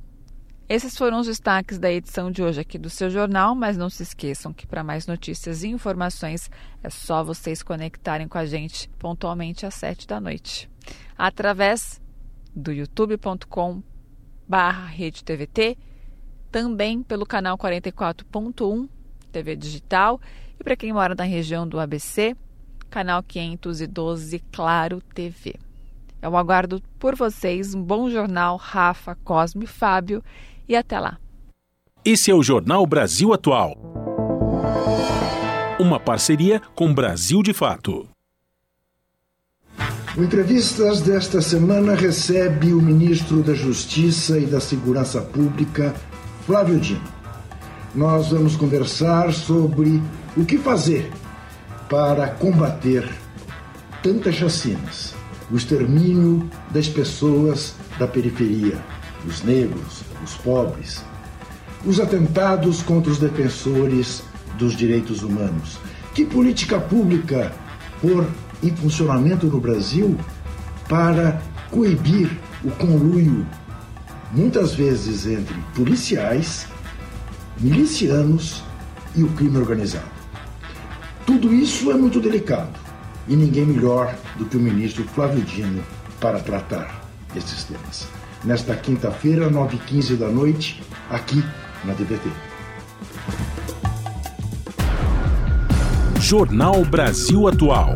[0.68, 4.04] esses foram os destaques da edição de hoje aqui do seu jornal, mas não se
[4.04, 6.50] esqueçam que para mais notícias e informações
[6.84, 10.70] é só vocês conectarem com a gente pontualmente às sete da noite,
[11.18, 12.02] através
[12.54, 13.82] do youtube.com
[14.48, 14.88] barra
[16.56, 18.88] também pelo canal 44.1
[19.30, 20.22] TV Digital
[20.58, 22.34] e para quem mora na região do ABC,
[22.90, 25.56] canal 512 Claro TV.
[26.22, 30.24] Eu aguardo por vocês um bom jornal, Rafa, Cosme e Fábio,
[30.66, 31.18] e até lá.
[32.06, 33.76] Esse é o Jornal Brasil Atual.
[35.78, 38.08] Uma parceria com Brasil de Fato.
[40.16, 45.94] O Entrevistas desta semana recebe o ministro da Justiça e da Segurança Pública,
[46.46, 47.02] Flávio Dino.
[47.96, 50.00] Nós vamos conversar sobre
[50.38, 51.12] o que fazer
[51.90, 53.10] para combater
[54.04, 55.16] tantas chacinas,
[55.50, 58.78] o extermínio das pessoas da periferia,
[59.28, 61.04] os negros, os pobres,
[61.84, 64.22] os atentados contra os defensores
[64.56, 65.80] dos direitos humanos.
[66.14, 67.52] Que política pública
[68.00, 68.24] pôr
[68.62, 70.16] em funcionamento no Brasil
[70.88, 71.42] para
[71.72, 72.30] coibir
[72.64, 73.48] o conluio
[74.36, 76.68] muitas vezes entre policiais,
[77.60, 78.64] milicianos
[79.16, 80.14] e o crime organizado.
[81.26, 82.78] Tudo isso é muito delicado
[83.28, 85.82] e ninguém melhor do que o ministro Flávio Dino
[86.20, 87.02] para tratar
[87.36, 88.08] esses temas.
[88.44, 91.44] Nesta quinta-feira, 9h15 da noite, aqui
[91.84, 92.30] na DBT.
[96.20, 97.96] Jornal Brasil Atual.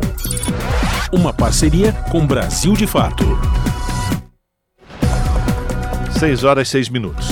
[1.12, 3.24] Uma parceria com Brasil de Fato.
[6.20, 7.28] 6 horas e 6 minutos.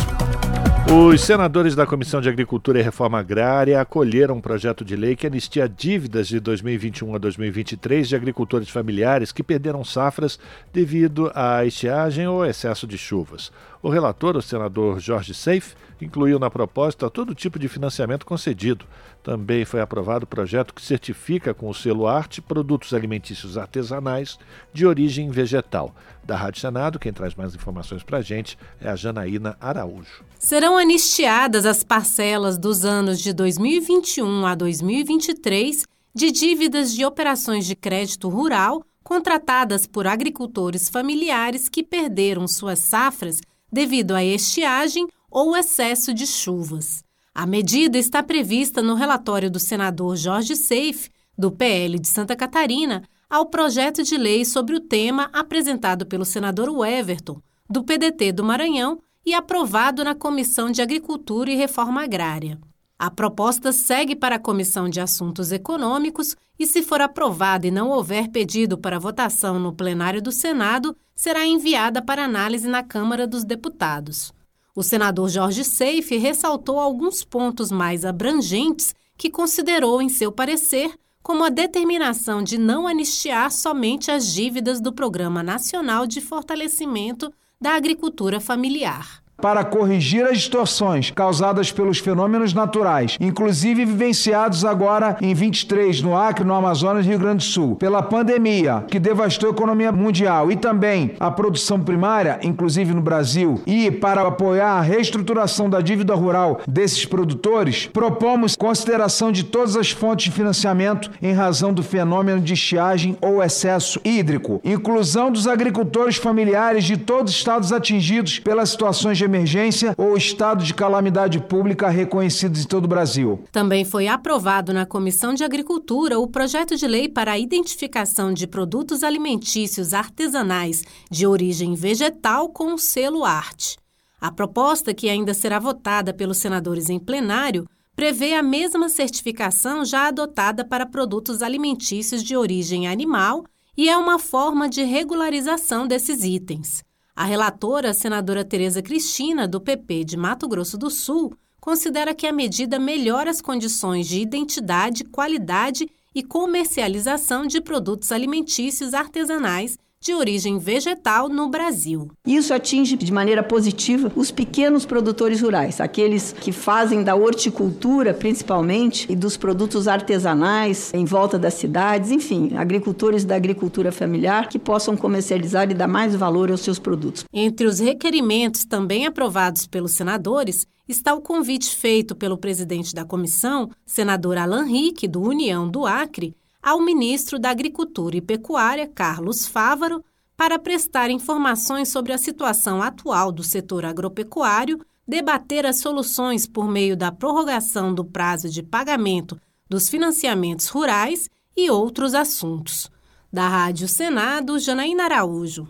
[0.90, 5.26] Os senadores da Comissão de Agricultura e Reforma Agrária acolheram um projeto de lei que
[5.26, 10.38] anistia dívidas de 2021 a 2023 de agricultores familiares que perderam safras
[10.72, 13.52] devido à estiagem ou excesso de chuvas.
[13.80, 18.84] O relator, o senador Jorge Seif, incluiu na proposta todo tipo de financiamento concedido.
[19.22, 24.38] Também foi aprovado o projeto que certifica com o selo Arte produtos alimentícios artesanais
[24.72, 25.94] de origem vegetal.
[26.24, 30.24] Da Rádio Senado, quem traz mais informações para a gente é a Janaína Araújo.
[30.38, 37.76] Serão anistiadas as parcelas dos anos de 2021 a 2023 de dívidas de operações de
[37.76, 46.12] crédito rural contratadas por agricultores familiares que perderam suas safras devido à estiagem ou excesso
[46.14, 47.02] de chuvas.
[47.34, 53.04] A medida está prevista no relatório do senador Jorge Seif, do PL de Santa Catarina,
[53.30, 58.98] ao projeto de lei sobre o tema apresentado pelo senador Everton, do PDT do Maranhão,
[59.24, 62.58] e aprovado na Comissão de Agricultura e Reforma Agrária.
[62.98, 67.90] A proposta segue para a Comissão de Assuntos Econômicos e, se for aprovada e não
[67.90, 73.44] houver pedido para votação no plenário do Senado, será enviada para análise na Câmara dos
[73.44, 74.32] Deputados.
[74.74, 80.92] O senador Jorge Seife ressaltou alguns pontos mais abrangentes que considerou em seu parecer,
[81.22, 87.74] como a determinação de não anistiar somente as dívidas do Programa Nacional de Fortalecimento da
[87.74, 89.22] Agricultura Familiar.
[89.40, 96.44] Para corrigir as distorções causadas pelos fenômenos naturais, inclusive vivenciados agora em 23 no Acre,
[96.44, 100.56] no Amazonas e Rio Grande do Sul, pela pandemia que devastou a economia mundial e
[100.56, 106.60] também a produção primária, inclusive no Brasil, e para apoiar a reestruturação da dívida rural
[106.66, 112.54] desses produtores, propomos consideração de todas as fontes de financiamento em razão do fenômeno de
[112.54, 119.16] estiagem ou excesso hídrico, inclusão dos agricultores familiares de todos os estados atingidos pelas situações
[119.16, 123.44] de emergência ou estado de calamidade pública reconhecidos em todo o Brasil.
[123.52, 128.46] Também foi aprovado na Comissão de Agricultura o projeto de lei para a identificação de
[128.46, 133.76] produtos alimentícios artesanais de origem vegetal com o selo arte.
[134.20, 140.08] A proposta, que ainda será votada pelos senadores em plenário, prevê a mesma certificação já
[140.08, 143.44] adotada para produtos alimentícios de origem animal
[143.76, 146.87] e é uma forma de regularização desses itens.
[147.18, 152.28] A relatora, a senadora Tereza Cristina, do PP de Mato Grosso do Sul, considera que
[152.28, 160.14] a medida melhora as condições de identidade, qualidade e comercialização de produtos alimentícios artesanais de
[160.14, 162.08] origem vegetal no Brasil.
[162.26, 169.10] Isso atinge de maneira positiva os pequenos produtores rurais, aqueles que fazem da horticultura, principalmente,
[169.10, 174.96] e dos produtos artesanais em volta das cidades, enfim, agricultores da agricultura familiar que possam
[174.96, 177.24] comercializar e dar mais valor aos seus produtos.
[177.32, 183.70] Entre os requerimentos também aprovados pelos senadores está o convite feito pelo presidente da comissão,
[183.84, 190.04] senador Alan Rick, do União do Acre, ao ministro da Agricultura e Pecuária, Carlos Fávaro,
[190.36, 196.96] para prestar informações sobre a situação atual do setor agropecuário, debater as soluções por meio
[196.96, 202.90] da prorrogação do prazo de pagamento dos financiamentos rurais e outros assuntos.
[203.32, 205.68] Da Rádio Senado, Janaína Araújo.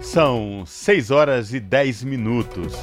[0.00, 2.74] São 6 horas e 10 minutos.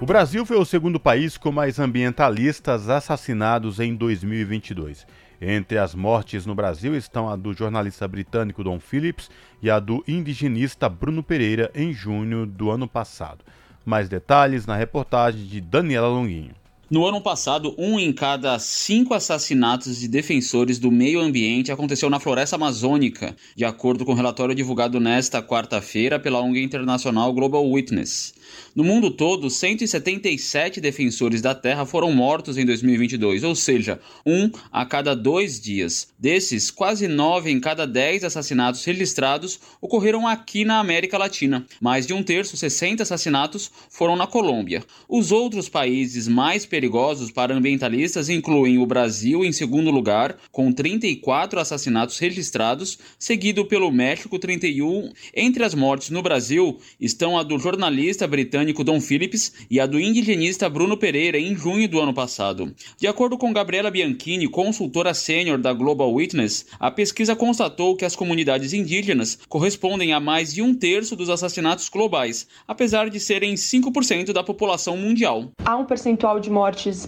[0.00, 5.06] O Brasil foi o segundo país com mais ambientalistas assassinados em 2022.
[5.40, 9.30] Entre as mortes no Brasil estão a do jornalista britânico Don Phillips
[9.62, 13.44] e a do indigenista Bruno Pereira em junho do ano passado.
[13.84, 16.54] Mais detalhes na reportagem de Daniela Longuinho.
[16.88, 22.20] No ano passado, um em cada cinco assassinatos de defensores do meio ambiente aconteceu na
[22.20, 28.34] floresta amazônica, de acordo com o relatório divulgado nesta quarta-feira pela ONG internacional Global Witness.
[28.74, 34.84] No mundo todo, 177 defensores da terra foram mortos em 2022, ou seja, um a
[34.84, 36.08] cada dois dias.
[36.18, 41.66] Desses, quase nove em cada dez assassinatos registrados ocorreram aqui na América Latina.
[41.80, 44.84] Mais de um terço, 60 assassinatos, foram na Colômbia.
[45.08, 51.58] Os outros países mais perigosos para ambientalistas incluem o Brasil em segundo lugar, com 34
[51.58, 55.10] assassinatos registrados, seguido pelo México, 31.
[55.34, 59.98] Entre as mortes no Brasil estão a do jornalista britânico Don Phillips e a do
[59.98, 62.74] indigenista Bruno Pereira em junho do ano passado.
[62.98, 68.14] De acordo com Gabriela Bianchini, consultora sênior da Global Witness, a pesquisa constatou que as
[68.14, 74.34] comunidades indígenas correspondem a mais de um terço dos assassinatos globais, apesar de serem 5%
[74.34, 75.50] da população mundial.
[75.64, 76.65] Há um percentual de mortes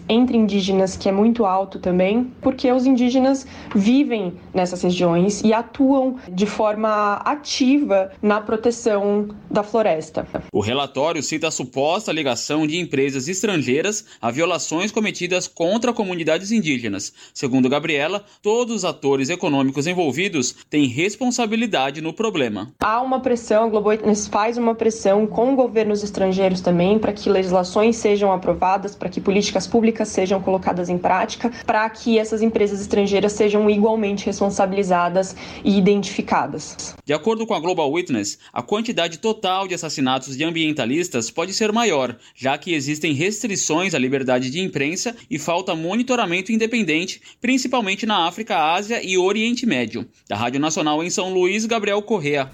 [0.08, 6.16] entre indígenas que é muito alto também, porque os indígenas vivem nessas regiões e atuam
[6.30, 10.26] de forma ativa na proteção da floresta.
[10.52, 17.12] O relatório cita da suposta ligação de empresas estrangeiras a violações cometidas contra comunidades indígenas.
[17.32, 22.70] Segundo Gabriela, todos os atores econômicos envolvidos têm responsabilidade no problema.
[22.80, 27.30] Há uma pressão, a Global Witness faz uma pressão com governos estrangeiros também para que
[27.30, 32.80] legislações sejam aprovadas, para que políticas públicas sejam colocadas em prática, para que essas empresas
[32.80, 35.34] estrangeiras sejam igualmente responsabilizadas
[35.64, 36.94] e identificadas.
[37.04, 41.72] De acordo com a Global Witness, a quantidade total de assassinatos de ambientalistas pode ser
[41.72, 48.26] maior, já que existem restrições à liberdade de imprensa e falta monitoramento independente, principalmente na
[48.26, 50.06] África, Ásia e Oriente Médio.
[50.28, 52.50] Da Rádio Nacional em São Luís, Gabriel Correa.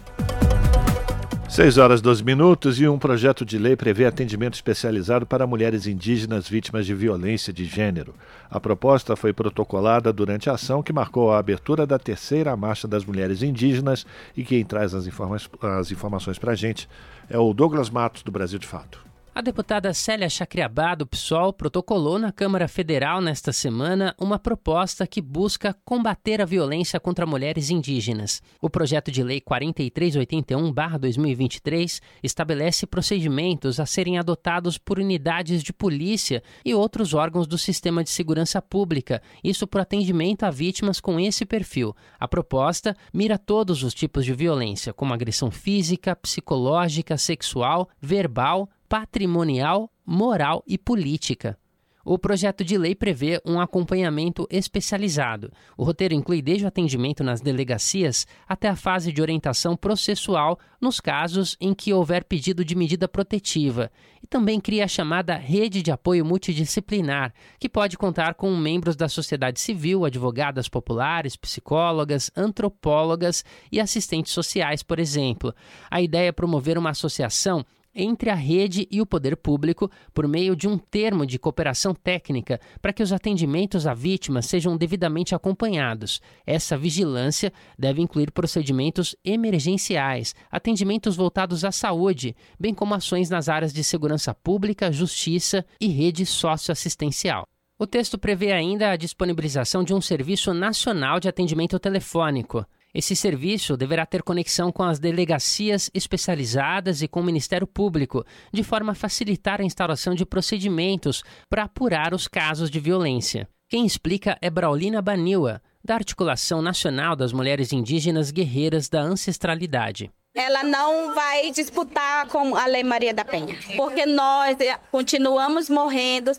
[1.55, 6.48] 6 horas 12 minutos e um projeto de lei prevê atendimento especializado para mulheres indígenas
[6.48, 8.12] vítimas de violência de gênero.
[8.51, 13.05] A proposta foi protocolada durante a ação que marcou a abertura da terceira Marcha das
[13.05, 14.05] Mulheres Indígenas
[14.36, 15.36] e quem traz as, informa
[15.78, 16.89] as informações para a gente
[17.31, 19.03] é o Douglas Matos, do Brasil de Fato.
[19.36, 25.20] A deputada Célia Chacriabá, do PSOL, protocolou na Câmara Federal nesta semana uma proposta que
[25.20, 28.40] busca combater a violência contra mulheres indígenas.
[28.62, 36.73] O projeto de lei 4381-2023 estabelece procedimentos a serem adotados por unidades de polícia e
[36.73, 41.93] outros órgãos do sistema de segurança pública, isso por atendimento a vítimas com esse perfil.
[42.20, 49.91] A proposta mira todos os tipos de violência, como agressão física, psicológica, sexual, verbal, patrimonial,
[50.07, 51.59] moral e política.
[52.05, 55.51] O projeto de lei prevê um acompanhamento especializado.
[55.77, 61.01] O roteiro inclui desde o atendimento nas delegacias até a fase de orientação processual nos
[61.01, 63.91] casos em que houver pedido de medida protetiva.
[64.23, 69.09] E também cria a chamada Rede de Apoio Multidisciplinar, que pode contar com membros da
[69.09, 75.53] sociedade civil, advogadas populares, psicólogas, antropólogas e assistentes sociais, por exemplo.
[75.91, 80.57] A ideia é promover uma associação entre a rede e o poder público por meio
[80.57, 86.21] de um termo de cooperação técnica para que os atendimentos à vítima sejam devidamente acompanhados.
[86.47, 93.73] Essa vigilância deve incluir procedimentos emergenciais, atendimentos voltados à saúde, bem como ações nas áreas
[93.73, 97.47] de segurança pública, justiça e rede socioassistencial.
[97.77, 102.65] O texto prevê ainda a disponibilização de um serviço nacional de atendimento telefônico.
[102.95, 108.62] Esse serviço deverá ter conexão com as delegacias especializadas e com o Ministério Público, de
[108.62, 113.49] forma a facilitar a instauração de procedimentos para apurar os casos de violência.
[113.69, 120.65] Quem explica é Braulina Baniwa, da Articulação Nacional das Mulheres Indígenas Guerreiras da Ancestralidade ela
[120.65, 126.32] não vai disputar com a Lei Maria da Penha, porque nós eh, continuamos morrendo,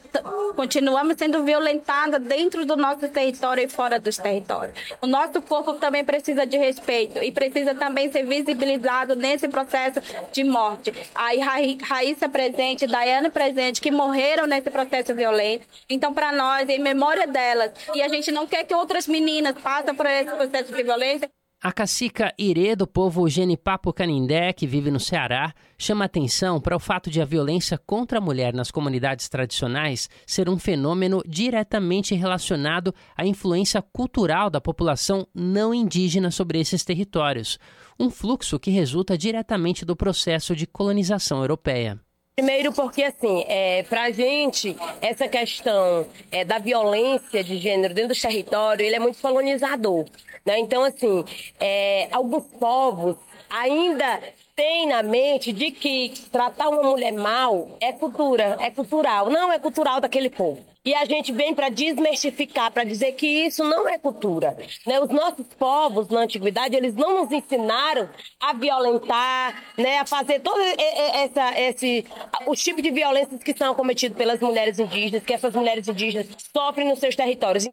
[0.53, 4.77] continuamos sendo violentadas dentro do nosso território e fora dos territórios.
[5.01, 10.43] O nosso corpo também precisa de respeito e precisa também ser visibilizado nesse processo de
[10.43, 10.93] morte.
[11.15, 11.39] Aí
[11.81, 15.65] Raíssa presente, Daiane presente, que morreram nesse processo violento.
[15.89, 19.95] Então, para nós, em memória delas, e a gente não quer que outras meninas passem
[19.95, 21.30] por esse processo de violência,
[21.65, 26.79] a cacica Irê do povo Genipapo Canindé, que vive no Ceará, chama atenção para o
[26.79, 32.93] fato de a violência contra a mulher nas comunidades tradicionais ser um fenômeno diretamente relacionado
[33.17, 37.57] à influência cultural da população não indígena sobre esses territórios,
[37.99, 41.99] um fluxo que resulta diretamente do processo de colonização europeia.
[42.35, 48.13] Primeiro porque, assim, é, para a gente, essa questão é, da violência de gênero dentro
[48.13, 50.05] do território, ele é muito colonizador.
[50.45, 50.59] Né?
[50.59, 51.26] Então, assim,
[51.59, 53.15] é, alguns povos
[53.49, 54.22] ainda
[54.55, 59.30] têm na mente de que tratar uma mulher mal é cultura, é cultural.
[59.30, 60.63] Não é cultural daquele povo.
[60.85, 64.55] E a gente vem para desmistificar, para dizer que isso não é cultura.
[64.85, 64.99] Né?
[64.99, 68.07] Os nossos povos, na antiguidade, eles não nos ensinaram
[68.39, 69.97] a violentar, né?
[69.97, 72.05] a fazer todo essa, esse,
[72.45, 76.88] os tipos de violências que são cometidos pelas mulheres indígenas, que essas mulheres indígenas sofrem
[76.88, 77.67] nos seus territórios.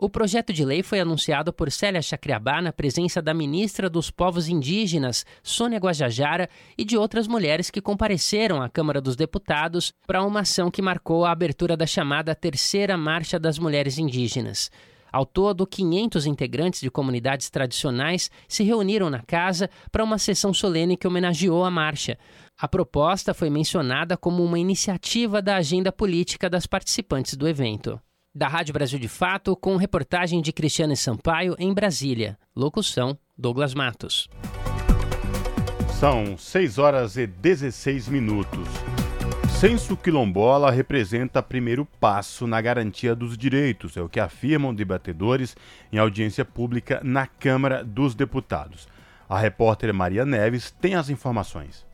[0.00, 4.48] O projeto de lei foi anunciado por Célia Chacriabá na presença da ministra dos Povos
[4.48, 6.48] Indígenas, Sônia Guajajara,
[6.78, 11.24] e de outras mulheres que compareceram à Câmara dos Deputados para uma ação que marcou
[11.24, 14.70] a abertura da chamada Terceira Marcha das Mulheres Indígenas.
[15.10, 20.96] Ao todo, 500 integrantes de comunidades tradicionais se reuniram na casa para uma sessão solene
[20.96, 22.16] que homenageou a marcha.
[22.56, 28.00] A proposta foi mencionada como uma iniciativa da agenda política das participantes do evento
[28.38, 32.38] da Rádio Brasil de Fato, com reportagem de Cristiane Sampaio em Brasília.
[32.54, 34.30] Locução: Douglas Matos.
[35.98, 38.68] São 6 horas e 16 minutos.
[39.58, 45.56] Censo quilombola representa primeiro passo na garantia dos direitos, é o que afirmam debatedores
[45.92, 48.86] em audiência pública na Câmara dos Deputados.
[49.28, 51.87] A repórter Maria Neves tem as informações.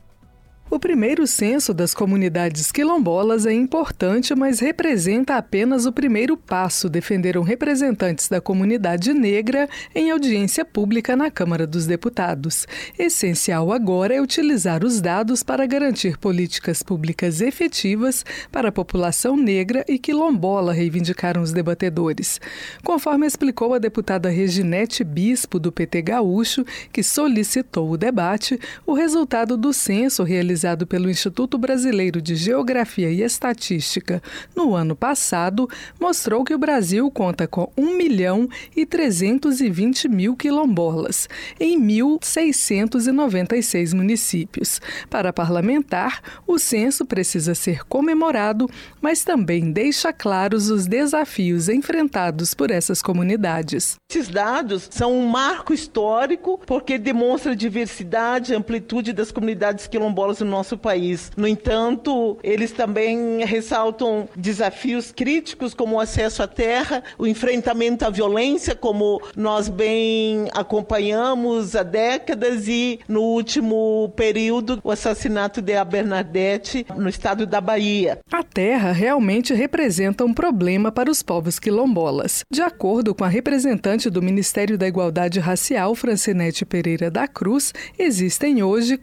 [0.71, 7.43] O primeiro censo das comunidades quilombolas é importante, mas representa apenas o primeiro passo, defenderam
[7.43, 12.67] representantes da comunidade negra em audiência pública na Câmara dos Deputados.
[12.99, 19.85] Essencial agora é utilizar os dados para garantir políticas públicas efetivas para a população negra
[19.87, 22.41] e quilombola, reivindicaram os debatedores.
[22.83, 29.59] Conforme explicou a deputada Reginete Bispo, do PT Gaúcho, que solicitou o debate, o resultado
[29.59, 34.23] do censo realizado realizado pelo Instituto Brasileiro de Geografia e Estatística
[34.55, 35.69] no ano passado
[35.99, 41.29] mostrou que o Brasil conta com 1 milhão e 320 mil quilombolas
[41.59, 44.81] em 1.696 municípios.
[45.11, 48.71] Para parlamentar, o censo precisa ser comemorado,
[49.03, 53.97] mas também deixa claros os desafios enfrentados por essas comunidades.
[54.09, 60.41] Esses dados são um marco histórico porque demonstra a diversidade e amplitude das comunidades quilombolas
[60.45, 61.33] no nosso país.
[61.37, 68.11] No entanto, eles também ressaltam desafios críticos como o acesso à terra, o enfrentamento à
[68.11, 75.85] violência, como nós bem acompanhamos há décadas e no último período o assassinato de a
[75.85, 78.19] Bernadette no estado da Bahia.
[78.31, 82.45] A terra realmente representa um problema para os povos quilombolas.
[82.51, 88.63] De acordo com a representante do Ministério da Igualdade Racial, Francinete Pereira da Cruz, existem
[88.63, 88.97] hoje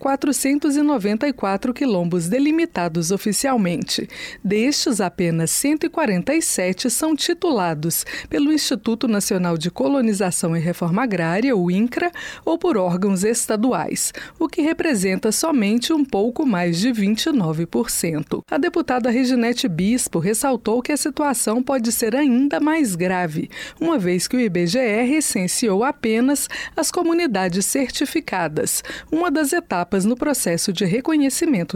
[1.32, 4.08] 494 quilombos delimitados oficialmente.
[4.44, 12.12] Destes, apenas 147 são titulados pelo Instituto Nacional de Colonização e Reforma Agrária, o INCRA,
[12.46, 18.44] ou por órgãos estaduais, o que representa somente um pouco mais de 29%.
[18.50, 23.50] A deputada Reginete Bispo ressaltou que a situação pode ser ainda mais grave,
[23.80, 30.74] uma vez que o IBGE recenseou apenas as comunidades certificadas, uma das etapas no processo
[30.74, 31.21] de reconhecimento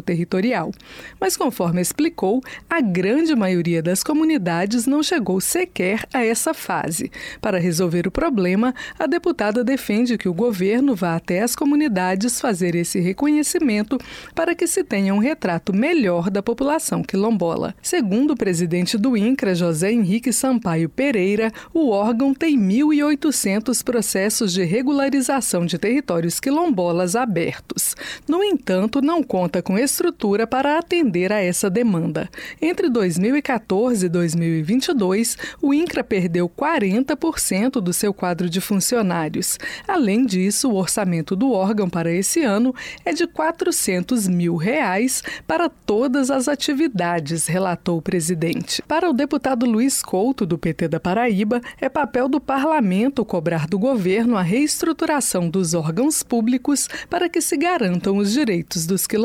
[0.01, 0.71] territorial.
[1.19, 7.11] Mas, conforme explicou, a grande maioria das comunidades não chegou sequer a essa fase.
[7.41, 12.75] Para resolver o problema, a deputada defende que o governo vá até as comunidades fazer
[12.75, 13.97] esse reconhecimento
[14.33, 17.75] para que se tenha um retrato melhor da população quilombola.
[17.81, 24.63] Segundo o presidente do INCRA, José Henrique Sampaio Pereira, o órgão tem 1.800 processos de
[24.63, 27.95] regularização de territórios quilombolas abertos.
[28.27, 32.29] No entanto, não conta com estrutura para atender a essa demanda.
[32.61, 39.59] Entre 2014 e 2022, o INCRA perdeu 40% do seu quadro de funcionários.
[39.85, 45.67] Além disso, o orçamento do órgão para esse ano é de 400 mil reais para
[45.67, 48.81] todas as atividades, relatou o presidente.
[48.83, 53.77] Para o deputado Luiz Couto, do PT da Paraíba, é papel do parlamento cobrar do
[53.77, 59.24] governo a reestruturação dos órgãos públicos para que se garantam os direitos dos quilombolas.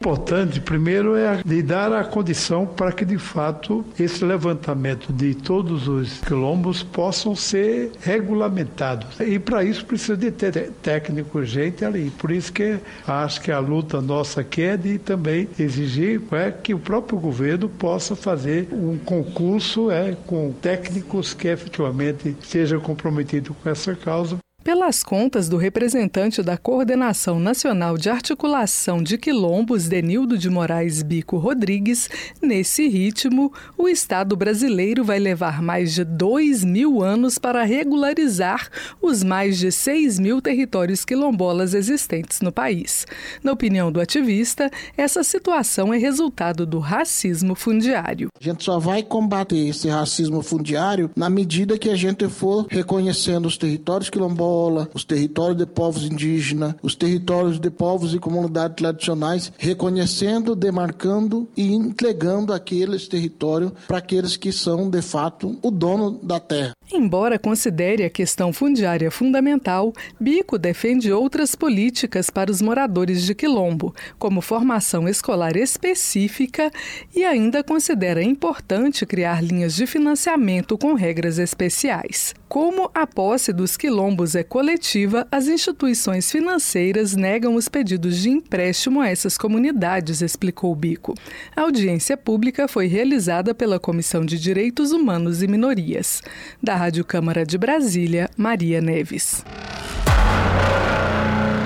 [0.00, 5.88] Importante, primeiro, é de dar a condição para que, de fato, esse levantamento de todos
[5.88, 9.18] os quilombos possam ser regulamentados.
[9.20, 12.10] E para isso precisa de ter técnico, gente ali.
[12.10, 16.74] Por isso que acho que a luta nossa aqui é de também exigir é, que
[16.74, 23.68] o próprio governo possa fazer um concurso é, com técnicos que efetivamente sejam comprometidos com
[23.68, 30.50] essa causa pelas contas do representante da Coordenação Nacional de Articulação de Quilombos, Denildo de
[30.50, 32.10] Moraes Bico Rodrigues,
[32.42, 38.68] nesse ritmo, o Estado brasileiro vai levar mais de dois mil anos para regularizar
[39.00, 43.06] os mais de seis mil territórios quilombolas existentes no país.
[43.44, 48.30] Na opinião do ativista, essa situação é resultado do racismo fundiário.
[48.40, 53.46] A gente só vai combater esse racismo fundiário na medida que a gente for reconhecendo
[53.46, 54.55] os territórios quilombolas
[54.94, 61.74] os territórios de povos indígenas, os territórios de povos e comunidades tradicionais, reconhecendo, demarcando e
[61.74, 66.72] entregando aqueles territórios para aqueles que são, de fato, o dono da terra.
[66.92, 73.92] Embora considere a questão fundiária fundamental, Bico defende outras políticas para os moradores de Quilombo,
[74.18, 76.70] como formação escolar específica
[77.14, 82.34] e ainda considera importante criar linhas de financiamento com regras especiais.
[82.48, 89.00] Como a posse dos quilombos é coletiva, as instituições financeiras negam os pedidos de empréstimo
[89.00, 91.14] a essas comunidades, explicou Bico.
[91.54, 96.22] A audiência pública foi realizada pela Comissão de Direitos Humanos e Minorias.
[96.62, 99.44] Da Rádio Câmara de Brasília, Maria Neves.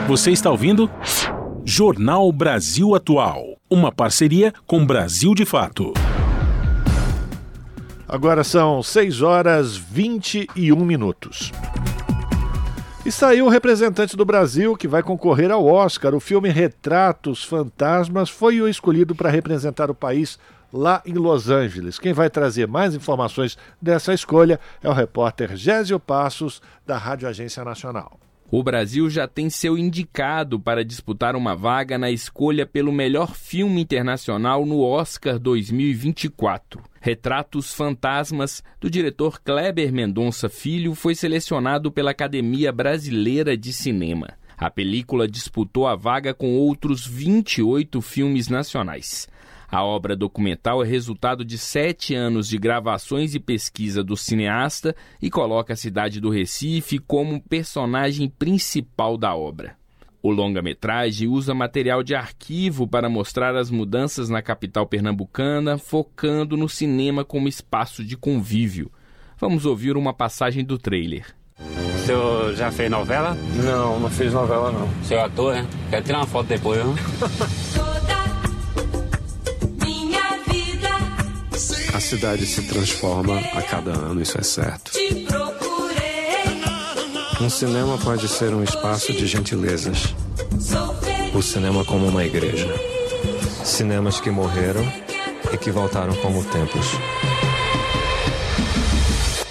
[0.08, 0.90] Você está ouvindo?
[1.64, 5.92] Jornal Brasil Atual, uma parceria com Brasil de Fato.
[8.12, 11.52] Agora são 6 horas 21 minutos.
[13.10, 16.14] E saiu o representante do Brasil que vai concorrer ao Oscar.
[16.14, 20.38] O filme Retratos Fantasmas foi o escolhido para representar o país
[20.72, 21.98] lá em Los Angeles.
[21.98, 27.64] Quem vai trazer mais informações dessa escolha é o repórter Gésio Passos, da Rádio Agência
[27.64, 28.16] Nacional.
[28.52, 33.80] O Brasil já tem seu indicado para disputar uma vaga na escolha pelo melhor filme
[33.80, 36.82] internacional no Oscar 2024.
[37.00, 44.30] Retratos Fantasmas, do diretor Kleber Mendonça Filho, foi selecionado pela Academia Brasileira de Cinema.
[44.58, 49.28] A película disputou a vaga com outros 28 filmes nacionais.
[49.70, 55.30] A obra documental é resultado de sete anos de gravações e pesquisa do cineasta e
[55.30, 59.76] coloca a cidade do Recife como personagem principal da obra.
[60.20, 66.68] O longa-metragem usa material de arquivo para mostrar as mudanças na capital pernambucana, focando no
[66.68, 68.90] cinema como espaço de convívio.
[69.38, 71.24] Vamos ouvir uma passagem do trailer.
[71.58, 73.36] O senhor já fez novela?
[73.64, 74.86] Não, não fiz novela não.
[74.86, 75.66] O senhor é ator, né?
[75.88, 76.94] Quero tirar uma foto depois, viu?
[82.00, 84.92] A cidade se transforma a cada ano, isso é certo.
[87.38, 90.14] Um cinema pode ser um espaço de gentilezas.
[91.34, 92.74] O cinema como uma igreja.
[93.62, 94.82] Cinemas que morreram
[95.52, 96.86] e que voltaram como templos.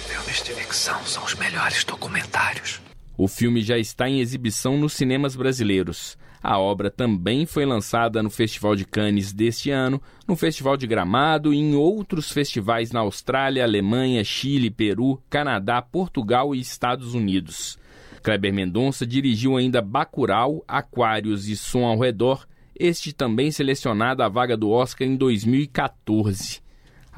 [0.08, 2.80] Filmes de ficção são os melhores documentários.
[3.16, 6.18] O filme já está em exibição nos cinemas brasileiros.
[6.42, 11.52] A obra também foi lançada no Festival de Cannes deste ano, no Festival de Gramado
[11.52, 17.78] e em outros festivais na Austrália, Alemanha, Chile, Peru, Canadá, Portugal e Estados Unidos.
[18.22, 22.46] Kleber Mendonça dirigiu ainda Bacurau, Aquários e Som ao Redor,
[22.78, 26.62] este também selecionado à vaga do Oscar em 2014.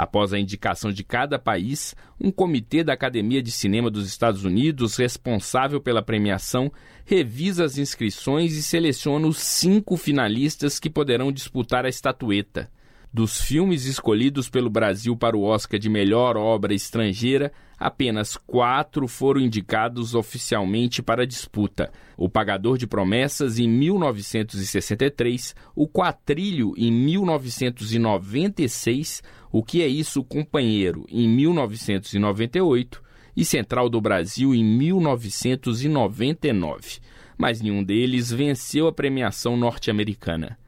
[0.03, 4.97] Após a indicação de cada país, um comitê da Academia de Cinema dos Estados Unidos,
[4.97, 6.73] responsável pela premiação,
[7.05, 12.69] revisa as inscrições e seleciona os cinco finalistas que poderão disputar a estatueta.
[13.15, 19.39] Dos filmes escolhidos pelo Brasil para o Oscar de melhor obra estrangeira, apenas quatro foram
[19.39, 29.23] indicados oficialmente para disputa: O Pagador de Promessas em 1963, O Quatrilho em 1996,
[29.53, 33.03] O Que É Isso, Companheiro em 1998
[33.37, 36.99] e Central do Brasil em 1999.
[37.37, 40.62] Mas nenhum deles venceu a premiação norte-americana.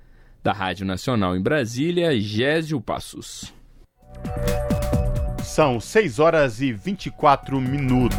[0.44, 3.50] Da Rádio Nacional em Brasília, Gésio Passos.
[5.42, 8.18] São 6 horas e 24 minutos.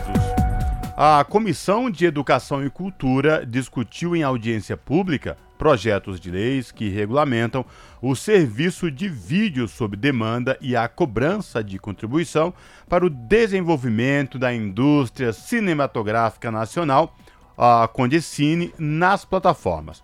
[0.98, 7.64] A Comissão de Educação e Cultura discutiu em audiência pública projetos de leis que regulamentam
[8.02, 12.52] o serviço de vídeo sob demanda e a cobrança de contribuição
[12.90, 17.16] para o desenvolvimento da indústria cinematográfica nacional,
[17.56, 20.04] a Condecine, nas plataformas.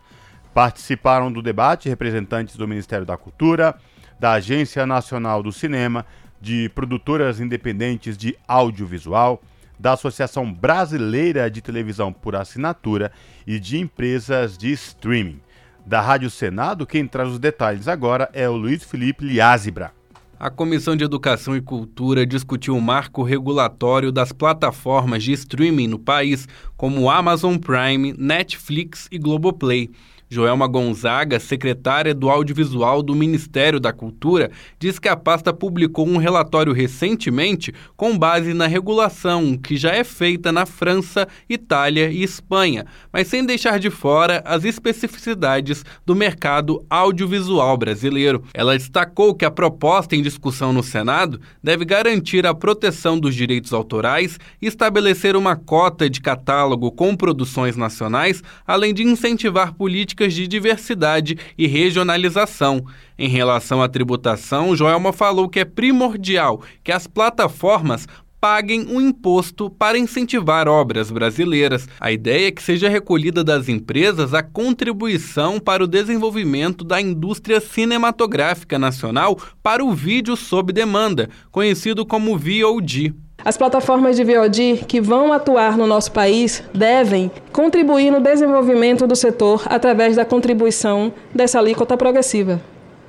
[0.53, 3.76] Participaram do debate representantes do Ministério da Cultura,
[4.19, 6.06] da Agência Nacional do Cinema,
[6.41, 9.41] de produtoras independentes de audiovisual,
[9.80, 13.11] da Associação Brasileira de Televisão por Assinatura
[13.48, 15.40] e de empresas de streaming.
[15.86, 19.91] Da Rádio Senado, quem traz os detalhes agora é o Luiz Felipe Liázebra.
[20.40, 25.99] A Comissão de Educação e Cultura discutiu o marco regulatório das plataformas de streaming no
[25.99, 29.91] país, como Amazon Prime, Netflix e Globoplay.
[30.34, 34.49] Joelma Gonzaga, secretária do Audiovisual do Ministério da Cultura,
[34.80, 40.06] diz que a pasta publicou um relatório recentemente com base na regulação que já é
[40.06, 46.82] feita na França, Itália e Espanha, mas sem deixar de fora as especificidades do mercado
[46.90, 48.45] audiovisual brasileiro.
[48.53, 53.74] Ela destacou que a proposta em discussão no Senado deve garantir a proteção dos direitos
[53.74, 60.34] autorais e estabelecer uma cota de catálogo com produções nacionais, além de incentivar políticas políticas
[60.34, 62.85] de diversidade e regionalização.
[63.18, 68.07] Em relação à tributação, Joelma falou que é primordial que as plataformas
[68.39, 71.88] paguem um imposto para incentivar obras brasileiras.
[71.99, 77.60] A ideia é que seja recolhida das empresas a contribuição para o desenvolvimento da indústria
[77.60, 83.14] cinematográfica nacional para o vídeo sob demanda, conhecido como VOD.
[83.43, 89.15] As plataformas de VOD que vão atuar no nosso país devem contribuir no desenvolvimento do
[89.15, 92.61] setor através da contribuição dessa alíquota progressiva.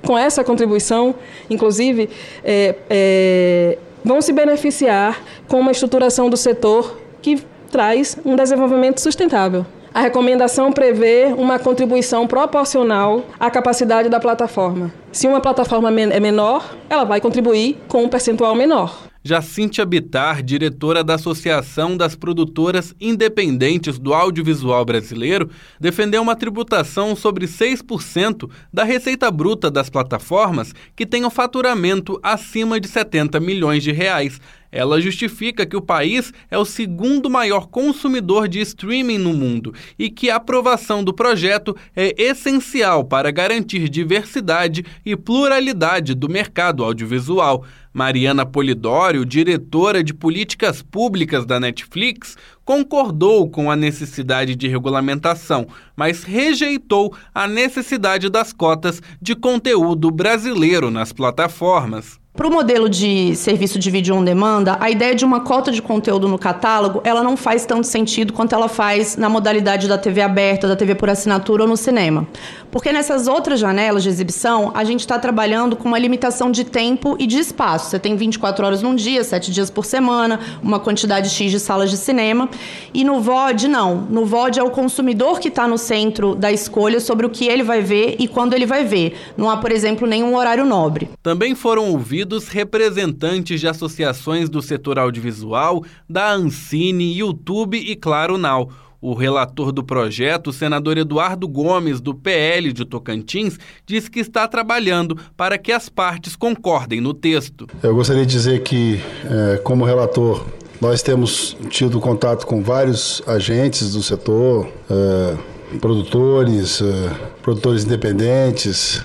[0.05, 1.15] Com essa contribuição,
[1.51, 2.09] inclusive,
[2.43, 9.67] é, é, vão se beneficiar com uma estruturação do setor que traz um desenvolvimento sustentável.
[9.95, 14.91] A recomendação prevê uma contribuição proporcional à capacidade da plataforma.
[15.13, 19.12] Se uma plataforma é menor, ela vai contribuir com um percentual menor.
[19.25, 27.47] Jacíntia Bitar, diretora da Associação das Produtoras Independentes do Audiovisual Brasileiro, defendeu uma tributação sobre
[27.47, 34.41] 6% da receita bruta das plataformas que tenham faturamento acima de 70 milhões de reais.
[34.73, 40.09] Ela justifica que o país é o segundo maior consumidor de streaming no mundo e
[40.09, 47.67] que a aprovação do projeto é essencial para garantir diversidade e pluralidade do mercado audiovisual.
[47.93, 56.25] Mariana Polidório, diretora de políticas públicas da Netflix, concordou com a necessidade de regulamentação, mas
[56.25, 62.22] rejeitou a necessidade das cotas de conteúdo brasileiro nas plataformas.
[62.35, 65.83] Para o modelo de serviço de vídeo on demanda, a ideia de uma cota de
[65.83, 70.23] conteúdo no catálogo, ela não faz tanto sentido quanto ela faz na modalidade da TV
[70.23, 72.27] aberta, da TV por assinatura ou no cinema.
[72.71, 77.17] Porque nessas outras janelas de exibição, a gente está trabalhando com uma limitação de tempo
[77.19, 77.91] e de espaço.
[77.91, 81.91] Você tem 24 horas num dia, 7 dias por semana, uma quantidade X de salas
[81.91, 82.49] de cinema.
[82.95, 84.07] E no VOD, não.
[84.09, 87.63] No VOD é o consumidor que está no centro da escolha sobre o que ele
[87.63, 89.19] vai ver e quando ele vai ver.
[89.37, 91.11] Não há, por exemplo, nenhum horário nobre.
[91.23, 98.39] Também foram ouvidos ouvidos representantes de associações do setor audiovisual, da Ancine, YouTube e Claro
[98.39, 98.71] Now.
[99.01, 104.47] O relator do projeto, o senador Eduardo Gomes, do PL de Tocantins, disse que está
[104.47, 107.67] trabalhando para que as partes concordem no texto.
[107.83, 110.47] Eu gostaria de dizer que, é, como relator,
[110.81, 115.37] nós temos tido contato com vários agentes do setor, é,
[115.81, 117.11] produtores, é,
[117.43, 119.03] produtores independentes,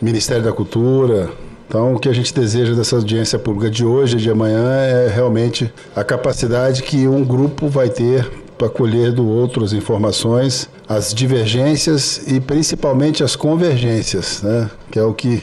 [0.00, 1.30] Ministério da Cultura,
[1.72, 5.08] então, o que a gente deseja dessa audiência pública de hoje e de amanhã é
[5.08, 11.14] realmente a capacidade que um grupo vai ter para colher do outro as informações, as
[11.14, 14.70] divergências e principalmente as convergências, né?
[14.90, 15.42] que é o que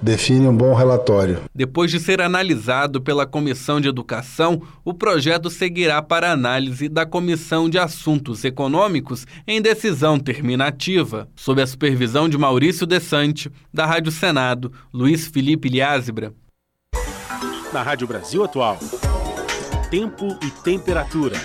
[0.00, 1.42] define um bom relatório.
[1.54, 7.68] Depois de ser analisado pela Comissão de Educação, o projeto seguirá para análise da Comissão
[7.68, 14.72] de Assuntos Econômicos em decisão terminativa, sob a supervisão de Maurício Desante, da Rádio Senado,
[14.92, 16.32] Luiz Felipe Liázebra.
[17.72, 18.78] Na Rádio Brasil Atual,
[19.90, 21.36] tempo e temperatura.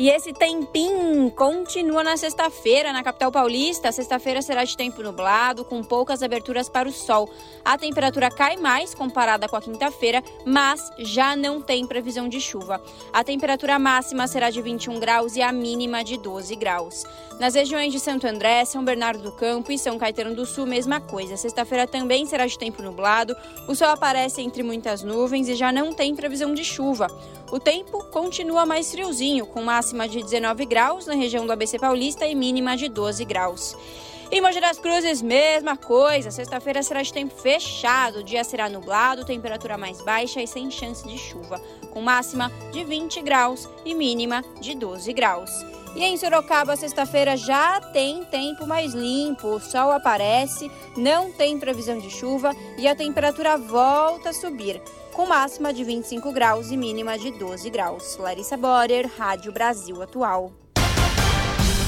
[0.00, 3.92] E esse tempinho continua na sexta-feira, na capital paulista.
[3.92, 7.28] Sexta-feira será de tempo nublado, com poucas aberturas para o sol.
[7.62, 12.82] A temperatura cai mais comparada com a quinta-feira, mas já não tem previsão de chuva.
[13.12, 17.04] A temperatura máxima será de 21 graus e a mínima de 12 graus.
[17.40, 21.00] Nas regiões de Santo André, São Bernardo do Campo e São Caetano do Sul, mesma
[21.00, 21.38] coisa.
[21.38, 23.34] Sexta-feira também será de tempo nublado,
[23.66, 27.06] o sol aparece entre muitas nuvens e já não tem previsão de chuva.
[27.50, 32.26] O tempo continua mais friozinho, com máxima de 19 graus na região do ABC Paulista
[32.26, 33.74] e mínima de 12 graus.
[34.30, 36.30] Em Mogi das Cruzes, mesma coisa.
[36.30, 41.08] Sexta-feira será de tempo fechado, o dia será nublado, temperatura mais baixa e sem chance
[41.08, 41.58] de chuva,
[41.90, 45.79] com máxima de 20 graus e mínima de 12 graus.
[45.94, 51.98] E em Sorocaba, sexta-feira já tem tempo mais limpo, o sol aparece, não tem previsão
[51.98, 54.80] de chuva e a temperatura volta a subir
[55.12, 58.16] com máxima de 25 graus e mínima de 12 graus.
[58.16, 60.52] Larissa Borer, Rádio Brasil Atual.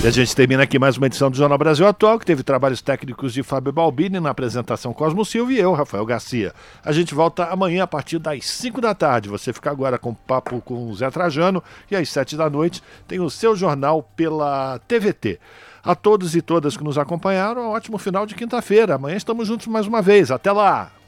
[0.03, 2.83] E a gente termina aqui mais uma edição do Jornal Brasil Atual, que teve trabalhos
[2.83, 6.53] técnicos de Fábio Balbini na apresentação Cosmo Silva e eu, Rafael Garcia.
[6.85, 9.29] A gente volta amanhã a partir das 5 da tarde.
[9.29, 13.20] Você fica agora com papo com o Zé Trajano e às 7 da noite tem
[13.20, 15.39] o seu jornal pela TVT.
[15.85, 18.97] A todos e todas que nos acompanharam, um ótimo final de quinta-feira.
[18.97, 20.33] Amanhã estamos juntos mais uma vez.
[20.33, 20.93] Até lá!